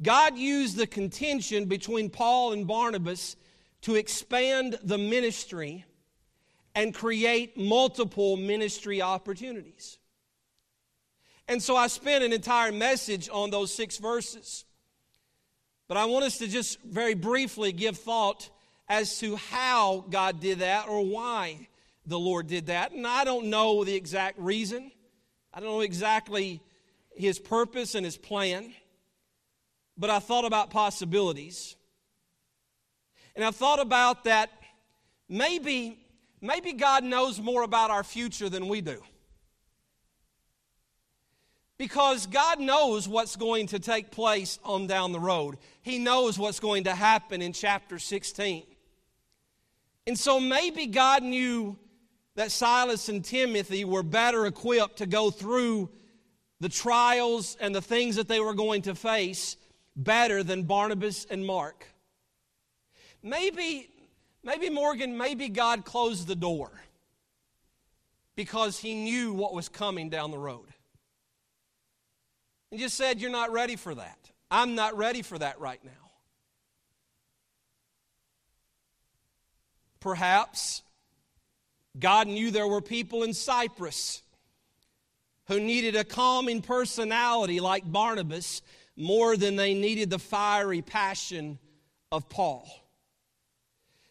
God 0.02 0.38
used 0.38 0.76
the 0.76 0.86
contention 0.86 1.66
between 1.66 2.08
Paul 2.08 2.52
and 2.52 2.66
Barnabas 2.66 3.36
to 3.82 3.96
expand 3.96 4.78
the 4.82 4.98
ministry 4.98 5.84
and 6.74 6.94
create 6.94 7.58
multiple 7.58 8.36
ministry 8.36 9.02
opportunities. 9.02 9.98
And 11.48 11.62
so 11.62 11.76
I 11.76 11.88
spent 11.88 12.22
an 12.22 12.32
entire 12.32 12.72
message 12.72 13.28
on 13.30 13.50
those 13.50 13.74
six 13.74 13.98
verses. 13.98 14.64
But 15.88 15.96
I 15.96 16.04
want 16.04 16.24
us 16.24 16.38
to 16.38 16.46
just 16.46 16.80
very 16.82 17.14
briefly 17.14 17.72
give 17.72 17.98
thought 17.98 18.48
as 18.88 19.18
to 19.18 19.36
how 19.36 20.04
God 20.08 20.40
did 20.40 20.60
that 20.60 20.88
or 20.88 21.04
why 21.04 21.68
the 22.06 22.18
Lord 22.18 22.46
did 22.46 22.66
that. 22.66 22.92
And 22.92 23.06
I 23.06 23.24
don't 23.24 23.46
know 23.46 23.84
the 23.84 23.94
exact 23.94 24.38
reason, 24.38 24.92
I 25.52 25.60
don't 25.60 25.70
know 25.70 25.80
exactly 25.80 26.60
his 27.16 27.38
purpose 27.38 27.94
and 27.96 28.04
his 28.04 28.16
plan 28.16 28.72
but 30.00 30.08
I 30.08 30.18
thought 30.18 30.46
about 30.46 30.70
possibilities. 30.70 31.76
And 33.36 33.44
I 33.44 33.50
thought 33.50 33.80
about 33.80 34.24
that 34.24 34.50
maybe, 35.28 35.98
maybe 36.40 36.72
God 36.72 37.04
knows 37.04 37.38
more 37.38 37.62
about 37.62 37.90
our 37.90 38.02
future 38.02 38.48
than 38.48 38.66
we 38.66 38.80
do. 38.80 39.02
Because 41.76 42.26
God 42.26 42.60
knows 42.60 43.06
what's 43.06 43.36
going 43.36 43.66
to 43.68 43.78
take 43.78 44.10
place 44.10 44.58
on 44.64 44.86
down 44.86 45.12
the 45.12 45.20
road. 45.20 45.58
He 45.82 45.98
knows 45.98 46.38
what's 46.38 46.60
going 46.60 46.84
to 46.84 46.94
happen 46.94 47.42
in 47.42 47.52
chapter 47.52 47.98
16. 47.98 48.64
And 50.06 50.18
so 50.18 50.40
maybe 50.40 50.86
God 50.86 51.22
knew 51.22 51.78
that 52.36 52.50
Silas 52.50 53.10
and 53.10 53.22
Timothy 53.22 53.84
were 53.84 54.02
better 54.02 54.46
equipped 54.46 54.98
to 54.98 55.06
go 55.06 55.30
through 55.30 55.90
the 56.58 56.70
trials 56.70 57.58
and 57.60 57.74
the 57.74 57.82
things 57.82 58.16
that 58.16 58.28
they 58.28 58.40
were 58.40 58.54
going 58.54 58.82
to 58.82 58.94
face 58.94 59.56
better 59.96 60.42
than 60.42 60.64
Barnabas 60.64 61.26
and 61.30 61.46
Mark. 61.46 61.86
Maybe, 63.22 63.90
maybe 64.42 64.70
Morgan, 64.70 65.16
maybe 65.16 65.48
God 65.48 65.84
closed 65.84 66.26
the 66.26 66.36
door 66.36 66.70
because 68.36 68.78
he 68.78 68.94
knew 68.94 69.32
what 69.32 69.52
was 69.52 69.68
coming 69.68 70.08
down 70.08 70.30
the 70.30 70.38
road. 70.38 70.66
And 72.70 72.80
just 72.80 72.96
said, 72.96 73.20
You're 73.20 73.30
not 73.30 73.52
ready 73.52 73.76
for 73.76 73.94
that. 73.94 74.18
I'm 74.50 74.74
not 74.74 74.96
ready 74.96 75.22
for 75.22 75.38
that 75.38 75.60
right 75.60 75.80
now. 75.84 75.90
Perhaps 80.00 80.82
God 81.98 82.26
knew 82.26 82.50
there 82.50 82.66
were 82.66 82.80
people 82.80 83.22
in 83.22 83.34
Cyprus 83.34 84.22
who 85.46 85.60
needed 85.60 85.96
a 85.96 86.04
calming 86.04 86.62
personality 86.62 87.60
like 87.60 87.90
Barnabas 87.90 88.62
more 89.00 89.36
than 89.36 89.56
they 89.56 89.74
needed 89.74 90.10
the 90.10 90.18
fiery 90.18 90.82
passion 90.82 91.58
of 92.12 92.28
Paul. 92.28 92.68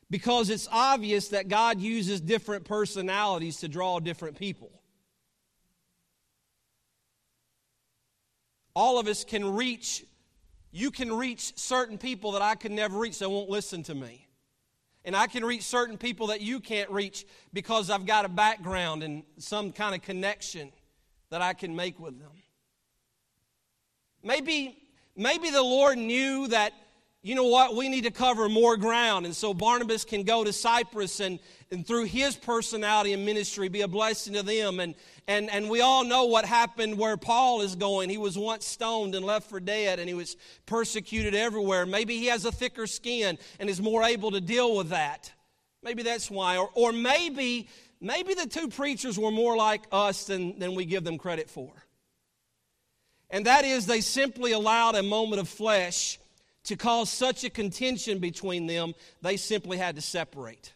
Because 0.09 0.49
it's 0.49 0.67
obvious 0.71 1.29
that 1.29 1.47
God 1.47 1.79
uses 1.79 2.19
different 2.19 2.65
personalities 2.65 3.57
to 3.57 3.67
draw 3.67 3.99
different 3.99 4.37
people. 4.37 4.71
All 8.75 8.97
of 8.97 9.07
us 9.07 9.23
can 9.23 9.55
reach, 9.55 10.03
you 10.71 10.89
can 10.89 11.13
reach 11.13 11.57
certain 11.57 11.97
people 11.97 12.31
that 12.31 12.41
I 12.41 12.55
could 12.55 12.71
never 12.71 12.97
reach, 12.97 13.19
that 13.19 13.29
won't 13.29 13.49
listen 13.49 13.83
to 13.83 13.95
me. 13.95 14.27
And 15.05 15.15
I 15.15 15.27
can 15.27 15.45
reach 15.45 15.63
certain 15.63 15.97
people 15.97 16.27
that 16.27 16.41
you 16.41 16.59
can't 16.59 16.89
reach 16.89 17.25
because 17.53 17.89
I've 17.89 18.05
got 18.05 18.25
a 18.25 18.29
background 18.29 19.03
and 19.03 19.23
some 19.37 19.71
kind 19.71 19.93
of 19.93 20.01
connection 20.01 20.71
that 21.29 21.41
I 21.41 21.53
can 21.53 21.75
make 21.75 21.99
with 21.99 22.19
them. 22.19 22.31
Maybe, 24.23 24.77
maybe 25.19 25.49
the 25.49 25.61
Lord 25.61 25.97
knew 25.97 26.47
that, 26.47 26.71
you 27.21 27.35
know 27.35 27.43
what, 27.43 27.75
we 27.75 27.89
need 27.89 28.05
to 28.05 28.11
cover 28.11 28.47
more 28.47 28.77
ground. 28.77 29.25
And 29.25 29.35
so 29.35 29.53
Barnabas 29.53 30.05
can 30.05 30.23
go 30.23 30.45
to 30.45 30.53
Cyprus 30.53 31.19
and, 31.19 31.39
and 31.69 31.85
through 31.85 32.05
his 32.05 32.37
personality 32.37 33.11
and 33.11 33.25
ministry 33.25 33.67
be 33.67 33.81
a 33.81 33.87
blessing 33.87 34.33
to 34.35 34.43
them. 34.43 34.79
And, 34.79 34.95
and, 35.27 35.49
and 35.49 35.69
we 35.69 35.81
all 35.81 36.05
know 36.05 36.25
what 36.25 36.45
happened 36.45 36.97
where 36.97 37.17
Paul 37.17 37.61
is 37.61 37.75
going. 37.75 38.09
He 38.09 38.17
was 38.17 38.37
once 38.37 38.65
stoned 38.65 39.13
and 39.13 39.25
left 39.25 39.49
for 39.49 39.59
dead, 39.59 39.99
and 39.99 40.07
he 40.07 40.15
was 40.15 40.37
persecuted 40.65 41.35
everywhere. 41.35 41.85
Maybe 41.85 42.17
he 42.17 42.27
has 42.27 42.45
a 42.45 42.51
thicker 42.51 42.87
skin 42.87 43.37
and 43.59 43.69
is 43.69 43.81
more 43.81 44.03
able 44.03 44.31
to 44.31 44.41
deal 44.41 44.77
with 44.77 44.89
that. 44.89 45.33
Maybe 45.83 46.01
that's 46.01 46.31
why. 46.31 46.55
Or, 46.55 46.69
or 46.73 46.93
maybe, 46.93 47.67
maybe 47.99 48.33
the 48.33 48.47
two 48.47 48.69
preachers 48.69 49.19
were 49.19 49.31
more 49.31 49.57
like 49.57 49.83
us 49.91 50.25
than, 50.25 50.57
than 50.57 50.75
we 50.75 50.85
give 50.85 51.03
them 51.03 51.17
credit 51.17 51.49
for. 51.49 51.73
And 53.29 53.45
that 53.45 53.65
is, 53.65 53.85
they 53.85 54.01
simply 54.01 54.53
allowed 54.53 54.95
a 54.95 55.03
moment 55.03 55.39
of 55.39 55.47
flesh 55.47 56.19
to 56.63 56.75
cause 56.75 57.09
such 57.09 57.43
a 57.43 57.49
contention 57.49 58.19
between 58.19 58.67
them, 58.67 58.93
they 59.21 59.37
simply 59.37 59.77
had 59.77 59.95
to 59.95 60.01
separate. 60.01 60.73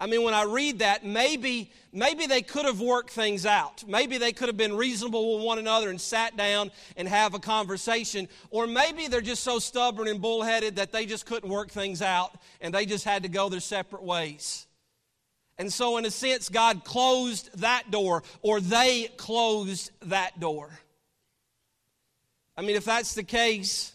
I 0.00 0.06
mean, 0.06 0.22
when 0.22 0.34
I 0.34 0.44
read 0.44 0.78
that, 0.78 1.04
maybe, 1.04 1.72
maybe 1.92 2.26
they 2.26 2.42
could 2.42 2.66
have 2.66 2.80
worked 2.80 3.10
things 3.10 3.44
out. 3.44 3.82
Maybe 3.88 4.16
they 4.16 4.32
could 4.32 4.48
have 4.48 4.56
been 4.56 4.76
reasonable 4.76 5.36
with 5.36 5.44
one 5.44 5.58
another 5.58 5.90
and 5.90 6.00
sat 6.00 6.36
down 6.36 6.70
and 6.96 7.08
have 7.08 7.34
a 7.34 7.40
conversation. 7.40 8.28
Or 8.50 8.68
maybe 8.68 9.08
they're 9.08 9.20
just 9.20 9.42
so 9.42 9.58
stubborn 9.58 10.06
and 10.06 10.20
bullheaded 10.20 10.76
that 10.76 10.92
they 10.92 11.04
just 11.04 11.26
couldn't 11.26 11.50
work 11.50 11.70
things 11.70 12.00
out 12.00 12.30
and 12.60 12.72
they 12.72 12.86
just 12.86 13.04
had 13.04 13.24
to 13.24 13.28
go 13.28 13.48
their 13.48 13.58
separate 13.58 14.04
ways. 14.04 14.68
And 15.58 15.72
so, 15.72 15.96
in 15.96 16.04
a 16.04 16.10
sense, 16.12 16.48
God 16.48 16.84
closed 16.84 17.50
that 17.60 17.90
door, 17.90 18.22
or 18.42 18.60
they 18.60 19.08
closed 19.16 19.90
that 20.02 20.38
door. 20.38 20.70
I 22.58 22.60
mean, 22.60 22.74
if 22.74 22.84
that's 22.84 23.14
the 23.14 23.22
case, 23.22 23.92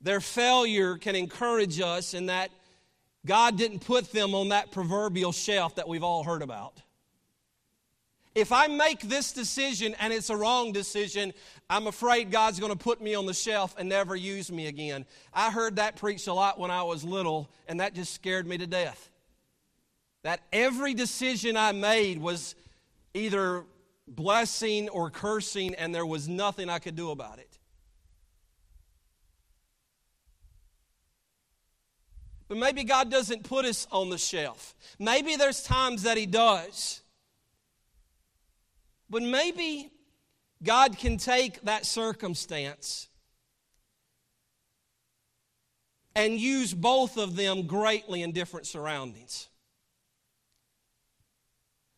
their 0.00 0.20
failure 0.20 0.96
can 0.96 1.16
encourage 1.16 1.80
us 1.80 2.14
in 2.14 2.26
that 2.26 2.52
God 3.26 3.58
didn't 3.58 3.80
put 3.80 4.12
them 4.12 4.32
on 4.32 4.50
that 4.50 4.70
proverbial 4.70 5.32
shelf 5.32 5.74
that 5.74 5.88
we've 5.88 6.04
all 6.04 6.22
heard 6.22 6.40
about. 6.40 6.80
If 8.36 8.52
I 8.52 8.68
make 8.68 9.00
this 9.00 9.32
decision 9.32 9.96
and 9.98 10.12
it's 10.12 10.30
a 10.30 10.36
wrong 10.36 10.70
decision, 10.70 11.32
I'm 11.68 11.88
afraid 11.88 12.30
God's 12.30 12.60
going 12.60 12.70
to 12.70 12.78
put 12.78 13.00
me 13.00 13.16
on 13.16 13.26
the 13.26 13.34
shelf 13.34 13.74
and 13.76 13.88
never 13.88 14.14
use 14.14 14.52
me 14.52 14.68
again. 14.68 15.04
I 15.32 15.50
heard 15.50 15.76
that 15.76 15.96
preached 15.96 16.28
a 16.28 16.32
lot 16.32 16.60
when 16.60 16.70
I 16.70 16.84
was 16.84 17.02
little, 17.02 17.50
and 17.66 17.80
that 17.80 17.94
just 17.94 18.14
scared 18.14 18.46
me 18.46 18.56
to 18.58 18.68
death. 18.68 19.10
That 20.22 20.42
every 20.52 20.94
decision 20.94 21.56
I 21.56 21.72
made 21.72 22.18
was 22.18 22.54
either 23.14 23.64
blessing 24.06 24.88
or 24.88 25.10
cursing, 25.10 25.74
and 25.74 25.94
there 25.94 26.06
was 26.06 26.28
nothing 26.28 26.68
I 26.68 26.78
could 26.78 26.96
do 26.96 27.10
about 27.10 27.38
it. 27.38 27.58
But 32.48 32.58
maybe 32.58 32.84
God 32.84 33.10
doesn't 33.10 33.44
put 33.44 33.64
us 33.64 33.86
on 33.90 34.10
the 34.10 34.18
shelf. 34.18 34.74
Maybe 34.98 35.36
there's 35.36 35.62
times 35.62 36.02
that 36.02 36.16
He 36.16 36.26
does. 36.26 37.00
But 39.08 39.22
maybe 39.22 39.90
God 40.62 40.98
can 40.98 41.16
take 41.16 41.60
that 41.62 41.86
circumstance 41.86 43.08
and 46.14 46.38
use 46.38 46.72
both 46.72 47.16
of 47.16 47.36
them 47.36 47.66
greatly 47.66 48.22
in 48.22 48.32
different 48.32 48.66
surroundings. 48.66 49.48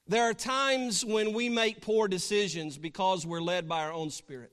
There 0.08 0.22
are 0.22 0.34
times 0.34 1.04
when 1.04 1.32
we 1.32 1.48
make 1.48 1.80
poor 1.80 2.08
decisions 2.08 2.78
because 2.78 3.26
we're 3.26 3.40
led 3.40 3.68
by 3.68 3.84
our 3.84 3.92
own 3.92 4.10
spirit. 4.10 4.52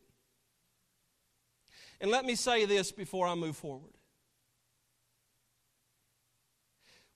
And 2.02 2.10
let 2.10 2.26
me 2.26 2.36
say 2.36 2.66
this 2.66 2.92
before 2.92 3.28
I 3.28 3.36
move 3.36 3.56
forward. 3.56 3.94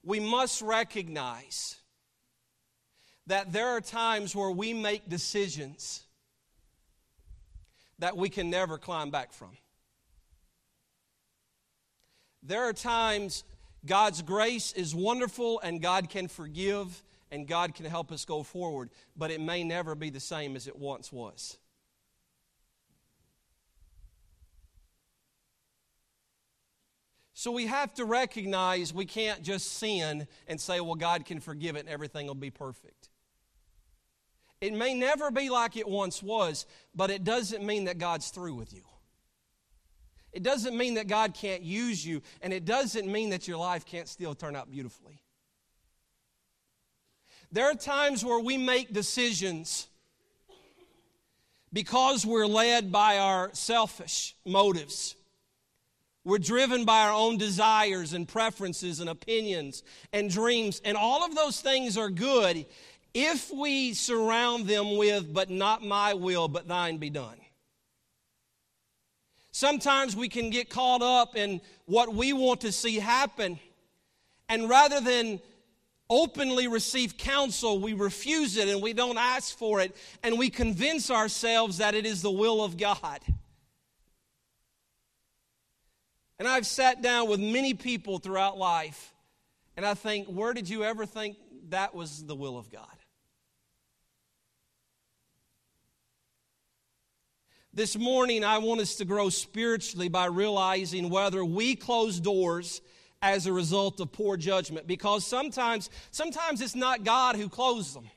we 0.08 0.22
must 0.22 0.62
recognize 0.62 1.76
that 3.28 3.52
there 3.52 3.68
are 3.68 3.82
times 3.82 4.34
where 4.34 4.50
we 4.50 4.74
make 4.74 5.10
decisions 5.10 6.04
that 8.00 8.16
we 8.16 8.30
can 8.30 8.50
never 8.50 8.78
climb 8.78 9.12
back 9.12 9.34
from. 9.34 9.52
There 12.42 12.64
are 12.64 12.72
times 12.72 13.44
God's 13.86 14.22
grace 14.22 14.72
is 14.72 14.96
wonderful 14.96 15.60
and 15.60 15.82
God 15.82 16.10
can 16.10 16.30
forgive 16.30 17.04
and 17.32 17.48
God 17.48 17.76
can 17.76 17.86
help 17.86 18.12
us 18.12 18.26
go 18.26 18.44
forward, 18.44 18.90
but 19.16 19.32
it 19.32 19.42
may 19.42 19.64
never 19.64 19.96
be 19.96 20.10
the 20.10 20.20
same 20.20 20.56
as 20.56 20.68
it 20.68 20.78
once 20.78 21.12
was. 21.12 21.58
So 27.34 27.52
we 27.52 27.68
have 27.68 27.94
to 27.96 28.06
recognize 28.06 28.94
we 28.94 29.06
can't 29.06 29.44
just 29.44 29.74
sin 29.74 30.28
and 30.48 30.60
say, 30.60 30.80
well, 30.80 30.96
God 30.96 31.24
can 31.24 31.40
forgive 31.40 31.76
it 31.76 31.82
and 31.82 31.90
everything 31.90 32.26
will 32.26 32.34
be 32.34 32.50
perfect. 32.50 33.10
It 34.60 34.74
may 34.74 34.96
never 34.96 35.30
be 35.30 35.50
like 35.50 35.78
it 35.78 35.88
once 35.88 36.24
was, 36.24 36.66
but 36.96 37.12
it 37.12 37.24
doesn't 37.24 37.64
mean 37.64 37.84
that 37.84 38.00
God's 38.00 38.30
through 38.30 38.56
with 38.56 38.74
you. 38.74 38.82
It 40.32 40.42
doesn't 40.42 40.76
mean 40.76 40.96
that 40.96 41.08
God 41.08 41.34
can't 41.34 41.62
use 41.62 42.06
you, 42.06 42.22
and 42.42 42.52
it 42.52 42.66
doesn't 42.66 43.12
mean 43.12 43.30
that 43.30 43.48
your 43.48 43.58
life 43.58 43.86
can't 43.86 44.08
still 44.08 44.34
turn 44.36 44.56
out 44.56 44.72
beautifully. 44.72 45.22
There 47.52 47.66
are 47.66 47.76
times 47.76 48.26
where 48.26 48.40
we 48.40 48.58
make 48.58 48.94
decisions 48.94 49.88
because 51.72 52.26
we're 52.26 52.48
led 52.48 52.92
by 52.92 53.18
our 53.20 53.50
selfish 53.54 54.36
motives. 54.46 55.16
We're 56.24 56.40
driven 56.40 56.84
by 56.84 57.04
our 57.04 57.14
own 57.14 57.38
desires 57.38 58.12
and 58.12 58.28
preferences 58.28 59.00
and 59.00 59.10
opinions 59.10 59.84
and 60.12 60.30
dreams. 60.30 60.82
And 60.84 60.98
all 60.98 61.24
of 61.24 61.36
those 61.36 61.62
things 61.62 61.98
are 61.98 62.10
good 62.10 62.66
if 63.14 63.50
we 63.52 63.94
surround 63.94 64.68
them 64.68 64.98
with, 64.98 65.34
but 65.34 65.50
not 65.50 65.84
my 65.84 66.14
will, 66.14 66.50
but 66.50 66.68
thine 66.68 66.98
be 66.98 67.10
done. 67.10 67.38
Sometimes 69.52 70.16
we 70.16 70.30
can 70.30 70.50
get 70.50 70.70
caught 70.70 71.02
up 71.02 71.36
in 71.36 71.62
what 71.86 72.14
we 72.14 72.34
want 72.34 72.62
to 72.62 72.72
see 72.72 73.00
happen. 73.00 73.58
And 74.50 74.70
rather 74.70 75.00
than 75.02 75.40
openly 76.10 76.68
receive 76.68 77.18
counsel, 77.18 77.80
we 77.80 77.94
refuse 77.94 78.58
it 78.58 78.68
and 78.68 78.82
we 78.82 78.94
don't 78.94 79.18
ask 79.18 79.58
for 79.58 79.82
it. 79.82 79.96
And 80.24 80.38
we 80.38 80.50
convince 80.50 81.12
ourselves 81.12 81.78
that 81.80 81.96
it 81.96 82.06
is 82.06 82.22
the 82.22 82.32
will 82.32 82.64
of 82.64 82.78
God. 82.78 83.20
And 86.40 86.48
I've 86.48 86.68
sat 86.68 87.02
down 87.02 87.28
with 87.28 87.40
many 87.40 87.74
people 87.74 88.20
throughout 88.20 88.58
life, 88.58 89.14
and 89.76 89.86
I 89.86 89.96
think, 89.96 90.28
where 90.28 90.54
did 90.54 90.70
you 90.70 90.84
ever 90.84 91.06
think 91.06 91.36
that 91.70 91.96
was 91.96 92.24
the 92.24 92.36
will 92.36 92.58
of 92.58 92.72
God? 92.72 92.86
This 97.74 97.98
morning, 97.98 98.44
I 98.44 98.60
want 98.60 98.82
us 98.82 98.96
to 98.96 99.06
grow 99.06 99.30
spiritually 99.30 100.10
by 100.10 100.26
realizing 100.26 101.10
whether 101.10 101.44
we 101.44 101.76
close 101.76 102.20
doors 102.20 102.82
as 103.22 103.48
a 103.48 103.54
result 103.54 104.00
of 104.00 104.12
poor 104.12 104.38
judgment 104.38 104.88
because 104.88 105.26
sometimes 105.26 105.90
sometimes 106.12 106.62
it's 106.62 106.76
not 106.76 107.04
God 107.04 107.36
who 107.36 107.50
closed 107.50 107.96
them. 107.96 108.10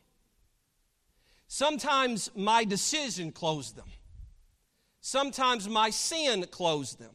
Sometimes 1.48 2.30
my 2.36 2.64
decision 2.64 3.32
closed 3.32 3.76
them. 3.76 3.88
Sometimes 5.00 5.68
my 5.68 5.90
sin 5.90 6.44
closed 6.50 6.98
them. 6.98 7.12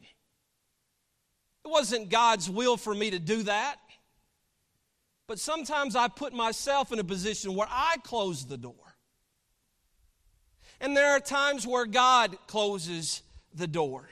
It 1.64 1.68
wasn't 1.68 2.10
God's 2.10 2.50
will 2.50 2.76
for 2.76 2.94
me 2.94 3.10
to 3.10 3.18
do 3.18 3.44
that. 3.44 3.76
But 5.26 5.38
sometimes 5.40 5.96
I 5.96 6.08
put 6.08 6.32
myself 6.32 6.92
in 6.92 6.98
a 6.98 7.04
position 7.04 7.54
where 7.54 7.66
I 7.70 7.96
close 8.04 8.44
the 8.44 8.56
door. 8.56 8.74
And 10.80 10.96
there 10.96 11.10
are 11.10 11.20
times 11.20 11.66
where 11.66 11.86
God 11.86 12.36
closes 12.46 13.22
the 13.54 13.66
door. 13.66 14.08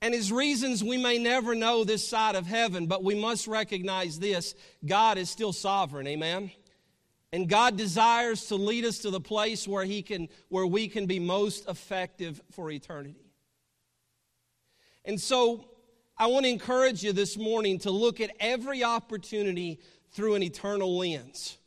And 0.00 0.14
his 0.14 0.30
reasons 0.30 0.84
we 0.84 0.96
may 0.96 1.18
never 1.18 1.54
know 1.54 1.82
this 1.82 2.06
side 2.06 2.36
of 2.36 2.46
heaven, 2.46 2.86
but 2.86 3.02
we 3.02 3.14
must 3.14 3.48
recognize 3.48 4.18
this 4.18 4.54
God 4.84 5.18
is 5.18 5.28
still 5.28 5.52
sovereign, 5.52 6.06
amen? 6.06 6.50
And 7.32 7.48
God 7.48 7.76
desires 7.76 8.46
to 8.46 8.54
lead 8.54 8.84
us 8.84 8.98
to 9.00 9.10
the 9.10 9.20
place 9.20 9.68
where, 9.68 9.84
he 9.84 10.02
can, 10.02 10.28
where 10.48 10.66
we 10.66 10.88
can 10.88 11.06
be 11.06 11.18
most 11.18 11.68
effective 11.68 12.40
for 12.52 12.70
eternity. 12.70 13.28
And 15.04 15.20
so 15.20 15.64
I 16.16 16.26
want 16.26 16.46
to 16.46 16.50
encourage 16.50 17.02
you 17.02 17.12
this 17.12 17.36
morning 17.36 17.78
to 17.80 17.90
look 17.90 18.20
at 18.20 18.30
every 18.40 18.82
opportunity 18.82 19.80
through 20.12 20.36
an 20.36 20.42
eternal 20.42 20.96
lens. 20.96 21.58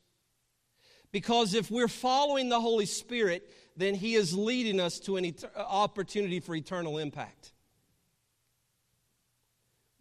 Because 1.12 1.54
if 1.54 1.70
we're 1.70 1.88
following 1.88 2.50
the 2.50 2.60
Holy 2.60 2.86
Spirit, 2.86 3.52
then 3.76 3.94
He 3.94 4.16
is 4.16 4.34
leading 4.34 4.80
us 4.80 5.00
to 5.02 5.18
an 5.18 5.26
et- 5.26 5.44
opportunity 5.56 6.40
for 6.40 6.56
eternal 6.56 6.98
impact. 6.98 7.52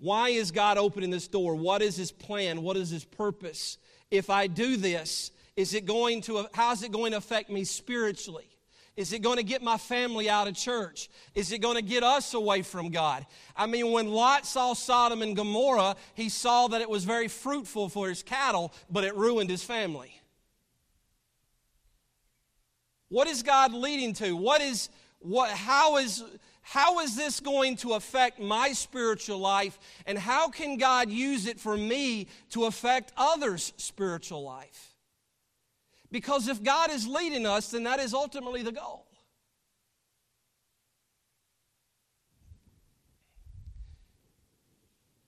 Why 0.01 0.31
is 0.31 0.51
God 0.51 0.79
opening 0.79 1.11
this 1.11 1.29
door? 1.29 1.55
What 1.55 1.83
is 1.83 1.97
His 1.97 2.11
plan? 2.11 2.63
What 2.63 2.77
is 2.77 2.91
His 2.91 3.05
purpose? 3.05 3.79
If 4.11 4.31
I 4.31 4.47
do 4.47 4.77
this, 4.77 5.31
is 5.57 5.75
it 5.75 5.85
going 5.85 6.23
to, 6.23 6.47
how 6.55 6.73
is 6.73 6.83
it 6.83 6.91
going 6.91 7.13
to 7.13 7.19
affect 7.19 7.51
me 7.51 7.65
spiritually? 7.65 8.49
Is 8.97 9.13
it 9.13 9.21
going 9.21 9.37
to 9.37 9.43
get 9.43 9.63
my 9.63 9.77
family 9.77 10.29
out 10.29 10.49
of 10.49 10.55
church? 10.55 11.09
Is 11.35 11.53
it 11.53 11.59
going 11.59 11.77
to 11.77 11.83
get 11.83 12.03
us 12.03 12.35
away 12.35 12.63
from 12.63 12.91
God? 12.91 13.25
I 13.57 13.67
mean, 13.67 13.93
when 13.93 14.09
Lot 14.09 14.47
saw 14.47 14.73
Sodom 14.73 15.23
and 15.23 15.37
Gomorrah, 15.37 15.97
he 16.15 16.29
saw 16.29 16.69
that 16.69 16.81
it 16.81 16.91
was 16.91 17.05
very 17.05 17.29
fruitful 17.29 17.89
for 17.89 18.09
his 18.09 18.23
cattle, 18.23 18.73
but 18.91 19.05
it 19.05 19.15
ruined 19.17 19.49
his 19.49 19.63
family. 19.63 20.21
What 23.09 23.29
is 23.29 23.43
God 23.43 23.73
leading 23.73 24.13
to? 24.15 24.35
What 24.35 24.61
is 24.61 24.89
what 25.19 25.51
how 25.51 25.99
is 25.99 26.25
how 26.71 27.01
is 27.01 27.17
this 27.17 27.41
going 27.41 27.75
to 27.79 27.95
affect 27.95 28.39
my 28.39 28.71
spiritual 28.71 29.39
life? 29.39 29.77
And 30.07 30.17
how 30.17 30.51
can 30.51 30.77
God 30.77 31.11
use 31.11 31.47
it 31.47 31.59
for 31.59 31.77
me 31.77 32.29
to 32.51 32.67
affect 32.67 33.13
others' 33.17 33.73
spiritual 33.77 34.45
life? 34.45 34.95
Because 36.13 36.47
if 36.47 36.63
God 36.63 36.93
is 36.93 37.09
leading 37.09 37.45
us, 37.45 37.73
then 37.73 37.83
that 37.83 37.99
is 37.99 38.15
ultimately 38.15 38.63
the 38.63 38.71
goal. 38.71 39.05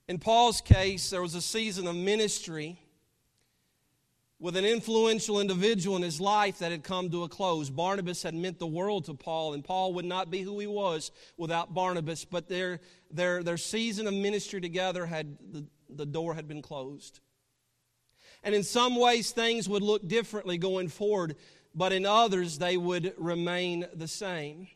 In 0.06 0.20
Paul's 0.20 0.60
case, 0.60 1.10
there 1.10 1.22
was 1.22 1.34
a 1.34 1.42
season 1.42 1.88
of 1.88 1.96
ministry 1.96 2.78
with 4.42 4.56
an 4.56 4.64
influential 4.64 5.40
individual 5.40 5.94
in 5.94 6.02
his 6.02 6.20
life 6.20 6.58
that 6.58 6.72
had 6.72 6.82
come 6.82 7.08
to 7.08 7.22
a 7.22 7.28
close. 7.28 7.70
Barnabas 7.70 8.24
had 8.24 8.34
meant 8.34 8.58
the 8.58 8.66
world 8.66 9.04
to 9.04 9.14
Paul, 9.14 9.54
and 9.54 9.62
Paul 9.62 9.94
would 9.94 10.04
not 10.04 10.32
be 10.32 10.42
who 10.42 10.58
he 10.58 10.66
was 10.66 11.12
without 11.36 11.72
Barnabas, 11.72 12.24
but 12.24 12.48
their, 12.48 12.80
their, 13.08 13.44
their 13.44 13.56
season 13.56 14.08
of 14.08 14.14
ministry 14.14 14.60
together 14.60 15.06
had 15.06 15.38
the, 15.52 15.64
the 15.88 16.04
door 16.04 16.34
had 16.34 16.48
been 16.48 16.60
closed. 16.60 17.20
And 18.42 18.52
in 18.52 18.64
some 18.64 18.96
ways, 18.96 19.30
things 19.30 19.68
would 19.68 19.84
look 19.84 20.08
differently 20.08 20.58
going 20.58 20.88
forward, 20.88 21.36
but 21.72 21.92
in 21.92 22.04
others, 22.04 22.58
they 22.58 22.76
would 22.76 23.14
remain 23.18 23.86
the 23.94 24.08
same. 24.08 24.66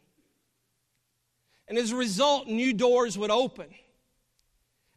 And 1.66 1.76
as 1.76 1.90
a 1.90 1.96
result, 1.96 2.46
new 2.46 2.72
doors 2.72 3.18
would 3.18 3.32
open. 3.32 3.66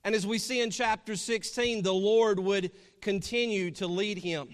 And 0.03 0.15
as 0.15 0.25
we 0.25 0.37
see 0.37 0.61
in 0.61 0.71
chapter 0.71 1.15
16, 1.15 1.83
the 1.83 1.93
Lord 1.93 2.39
would 2.39 2.71
continue 3.01 3.71
to 3.71 3.87
lead 3.87 4.19
him. 4.19 4.49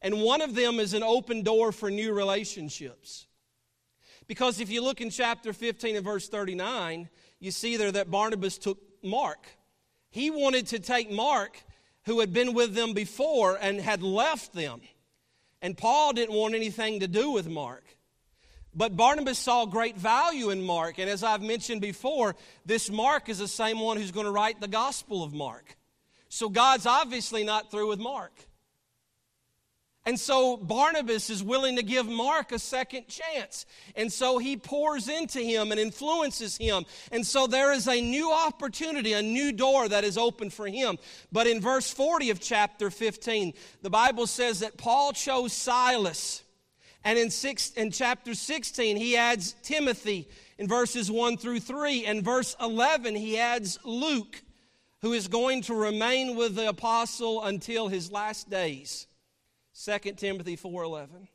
And 0.00 0.22
one 0.22 0.40
of 0.40 0.54
them 0.54 0.78
is 0.78 0.94
an 0.94 1.02
open 1.02 1.42
door 1.42 1.72
for 1.72 1.90
new 1.90 2.12
relationships. 2.12 3.26
Because 4.28 4.60
if 4.60 4.70
you 4.70 4.82
look 4.82 5.00
in 5.00 5.10
chapter 5.10 5.52
15 5.52 5.96
and 5.96 6.04
verse 6.04 6.28
39, 6.28 7.08
you 7.40 7.50
see 7.50 7.76
there 7.76 7.90
that 7.92 8.10
Barnabas 8.10 8.58
took 8.58 8.78
Mark. 9.02 9.46
He 10.10 10.30
wanted 10.30 10.66
to 10.68 10.78
take 10.78 11.10
Mark, 11.10 11.62
who 12.04 12.20
had 12.20 12.32
been 12.32 12.54
with 12.54 12.74
them 12.74 12.92
before 12.92 13.58
and 13.60 13.80
had 13.80 14.02
left 14.02 14.52
them. 14.52 14.80
And 15.60 15.76
Paul 15.76 16.12
didn't 16.12 16.34
want 16.34 16.54
anything 16.54 17.00
to 17.00 17.08
do 17.08 17.30
with 17.30 17.48
Mark. 17.48 17.84
But 18.74 18.96
Barnabas 18.96 19.38
saw 19.38 19.66
great 19.66 19.96
value 19.96 20.50
in 20.50 20.62
Mark. 20.62 20.98
And 20.98 21.08
as 21.08 21.22
I've 21.22 21.42
mentioned 21.42 21.80
before, 21.80 22.36
this 22.64 22.90
Mark 22.90 23.28
is 23.28 23.38
the 23.38 23.48
same 23.48 23.80
one 23.80 23.96
who's 23.96 24.12
going 24.12 24.26
to 24.26 24.32
write 24.32 24.60
the 24.60 24.68
Gospel 24.68 25.22
of 25.22 25.32
Mark. 25.32 25.76
So 26.28 26.48
God's 26.48 26.86
obviously 26.86 27.44
not 27.44 27.70
through 27.70 27.88
with 27.88 27.98
Mark. 27.98 28.32
And 30.08 30.18
so 30.18 30.56
Barnabas 30.56 31.28
is 31.28 31.42
willing 31.42 31.76
to 31.76 31.82
give 31.82 32.08
Mark 32.08 32.52
a 32.52 32.58
second 32.58 33.08
chance. 33.08 33.66
And 33.94 34.10
so 34.10 34.38
he 34.38 34.56
pours 34.56 35.06
into 35.06 35.38
him 35.40 35.70
and 35.70 35.78
influences 35.78 36.56
him. 36.56 36.86
And 37.12 37.26
so 37.26 37.46
there 37.46 37.72
is 37.72 37.86
a 37.88 38.00
new 38.00 38.32
opportunity, 38.32 39.12
a 39.12 39.20
new 39.20 39.52
door 39.52 39.86
that 39.86 40.04
is 40.04 40.16
open 40.16 40.48
for 40.48 40.66
him. 40.66 40.96
But 41.30 41.46
in 41.46 41.60
verse 41.60 41.90
40 41.90 42.30
of 42.30 42.40
chapter 42.40 42.90
15, 42.90 43.52
the 43.82 43.90
Bible 43.90 44.26
says 44.26 44.60
that 44.60 44.78
Paul 44.78 45.12
chose 45.12 45.52
Silas. 45.52 46.42
And 47.08 47.18
in, 47.18 47.30
six, 47.30 47.70
in 47.70 47.90
chapter 47.90 48.34
16, 48.34 48.98
he 48.98 49.16
adds 49.16 49.54
Timothy 49.62 50.28
in 50.58 50.68
verses 50.68 51.10
1 51.10 51.38
through 51.38 51.60
3. 51.60 52.04
And 52.04 52.22
verse 52.22 52.54
11, 52.60 53.14
he 53.14 53.38
adds 53.38 53.78
Luke 53.82 54.42
who 55.00 55.14
is 55.14 55.26
going 55.26 55.62
to 55.62 55.74
remain 55.74 56.36
with 56.36 56.54
the 56.54 56.68
apostle 56.68 57.42
until 57.44 57.88
his 57.88 58.12
last 58.12 58.50
days. 58.50 59.06
2 59.72 60.18
Timothy 60.18 60.54
4:11. 60.54 61.28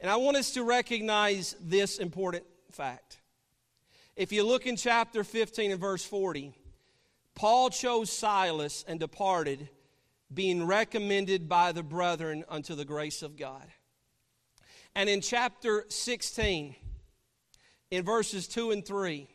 And 0.00 0.10
I 0.10 0.16
want 0.16 0.38
us 0.38 0.52
to 0.52 0.62
recognize 0.62 1.54
this 1.60 1.98
important 1.98 2.46
fact. 2.70 3.18
If 4.16 4.32
you 4.32 4.42
look 4.42 4.66
in 4.66 4.76
chapter 4.76 5.22
15 5.22 5.72
and 5.72 5.80
verse 5.82 6.02
40, 6.06 6.54
Paul 7.34 7.68
chose 7.68 8.10
Silas 8.10 8.86
and 8.88 8.98
departed, 8.98 9.68
being 10.32 10.64
recommended 10.64 11.46
by 11.46 11.72
the 11.72 11.82
brethren 11.82 12.46
unto 12.48 12.74
the 12.74 12.86
grace 12.86 13.22
of 13.22 13.36
God. 13.36 13.70
And 14.94 15.08
in 15.08 15.20
chapter 15.20 15.84
16, 15.88 16.74
in 17.90 18.04
verses 18.04 18.48
2 18.48 18.72
and 18.72 18.84
3, 18.84 19.28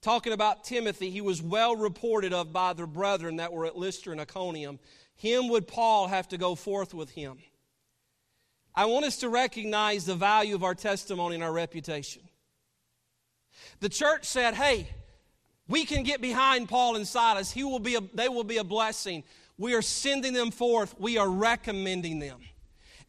talking 0.00 0.32
about 0.32 0.64
Timothy, 0.64 1.10
he 1.10 1.20
was 1.20 1.42
well 1.42 1.76
reported 1.76 2.32
of 2.32 2.52
by 2.52 2.72
the 2.72 2.86
brethren 2.86 3.36
that 3.36 3.52
were 3.52 3.66
at 3.66 3.76
Lystra 3.76 4.12
and 4.12 4.20
Iconium. 4.20 4.78
Him 5.16 5.48
would 5.48 5.66
Paul 5.66 6.08
have 6.08 6.28
to 6.28 6.38
go 6.38 6.54
forth 6.54 6.94
with 6.94 7.10
him. 7.10 7.38
I 8.74 8.86
want 8.86 9.04
us 9.04 9.18
to 9.18 9.28
recognize 9.28 10.06
the 10.06 10.14
value 10.14 10.54
of 10.54 10.64
our 10.64 10.74
testimony 10.74 11.34
and 11.34 11.44
our 11.44 11.52
reputation. 11.52 12.22
The 13.80 13.88
church 13.88 14.24
said, 14.24 14.54
hey, 14.54 14.88
we 15.68 15.84
can 15.84 16.02
get 16.02 16.20
behind 16.20 16.68
Paul 16.68 16.96
and 16.96 17.06
Silas. 17.06 17.50
He 17.50 17.64
will 17.64 17.78
be 17.78 17.96
a, 17.96 18.00
they 18.14 18.28
will 18.28 18.44
be 18.44 18.58
a 18.58 18.64
blessing. 18.64 19.24
We 19.58 19.74
are 19.74 19.82
sending 19.82 20.32
them 20.32 20.50
forth. 20.50 20.94
We 20.98 21.18
are 21.18 21.28
recommending 21.28 22.18
them. 22.18 22.40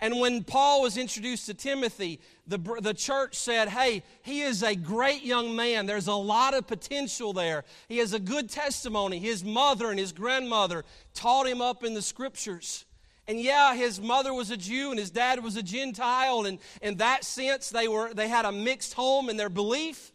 And 0.03 0.19
when 0.19 0.43
Paul 0.43 0.81
was 0.81 0.97
introduced 0.97 1.45
to 1.45 1.53
Timothy, 1.53 2.19
the, 2.47 2.57
the 2.81 2.93
church 2.93 3.35
said, 3.35 3.69
Hey, 3.69 4.01
he 4.23 4.41
is 4.41 4.63
a 4.63 4.75
great 4.75 5.23
young 5.23 5.55
man. 5.55 5.85
There's 5.85 6.07
a 6.07 6.15
lot 6.15 6.55
of 6.55 6.65
potential 6.65 7.33
there. 7.33 7.63
He 7.87 7.99
has 7.99 8.13
a 8.13 8.19
good 8.19 8.49
testimony. 8.49 9.19
His 9.19 9.43
mother 9.43 9.91
and 9.91 9.99
his 9.99 10.11
grandmother 10.11 10.85
taught 11.13 11.47
him 11.47 11.61
up 11.61 11.83
in 11.83 11.93
the 11.93 12.01
scriptures. 12.01 12.85
And 13.27 13.39
yeah, 13.39 13.75
his 13.75 14.01
mother 14.01 14.33
was 14.33 14.49
a 14.49 14.57
Jew 14.57 14.89
and 14.89 14.99
his 14.99 15.11
dad 15.11 15.43
was 15.43 15.55
a 15.55 15.63
Gentile. 15.63 16.45
And 16.47 16.57
in 16.81 16.95
that 16.97 17.23
sense, 17.23 17.69
they, 17.69 17.87
were, 17.87 18.11
they 18.11 18.27
had 18.27 18.45
a 18.45 18.51
mixed 18.51 18.95
home 18.95 19.29
in 19.29 19.37
their 19.37 19.49
belief. 19.49 20.11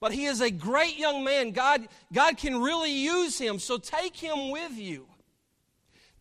But 0.00 0.12
he 0.12 0.24
is 0.24 0.40
a 0.40 0.50
great 0.50 0.98
young 0.98 1.22
man. 1.22 1.52
God, 1.52 1.86
God 2.12 2.36
can 2.36 2.60
really 2.60 2.90
use 2.90 3.38
him. 3.38 3.60
So 3.60 3.78
take 3.78 4.16
him 4.16 4.50
with 4.50 4.76
you. 4.76 5.06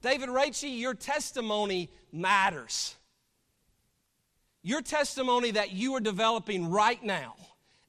David 0.03 0.27
Raichi, 0.27 0.77
your 0.77 0.93
testimony 0.93 1.89
matters. 2.11 2.95
Your 4.61 4.81
testimony 4.81 5.51
that 5.51 5.71
you 5.71 5.95
are 5.95 6.01
developing 6.01 6.69
right 6.69 7.01
now 7.01 7.35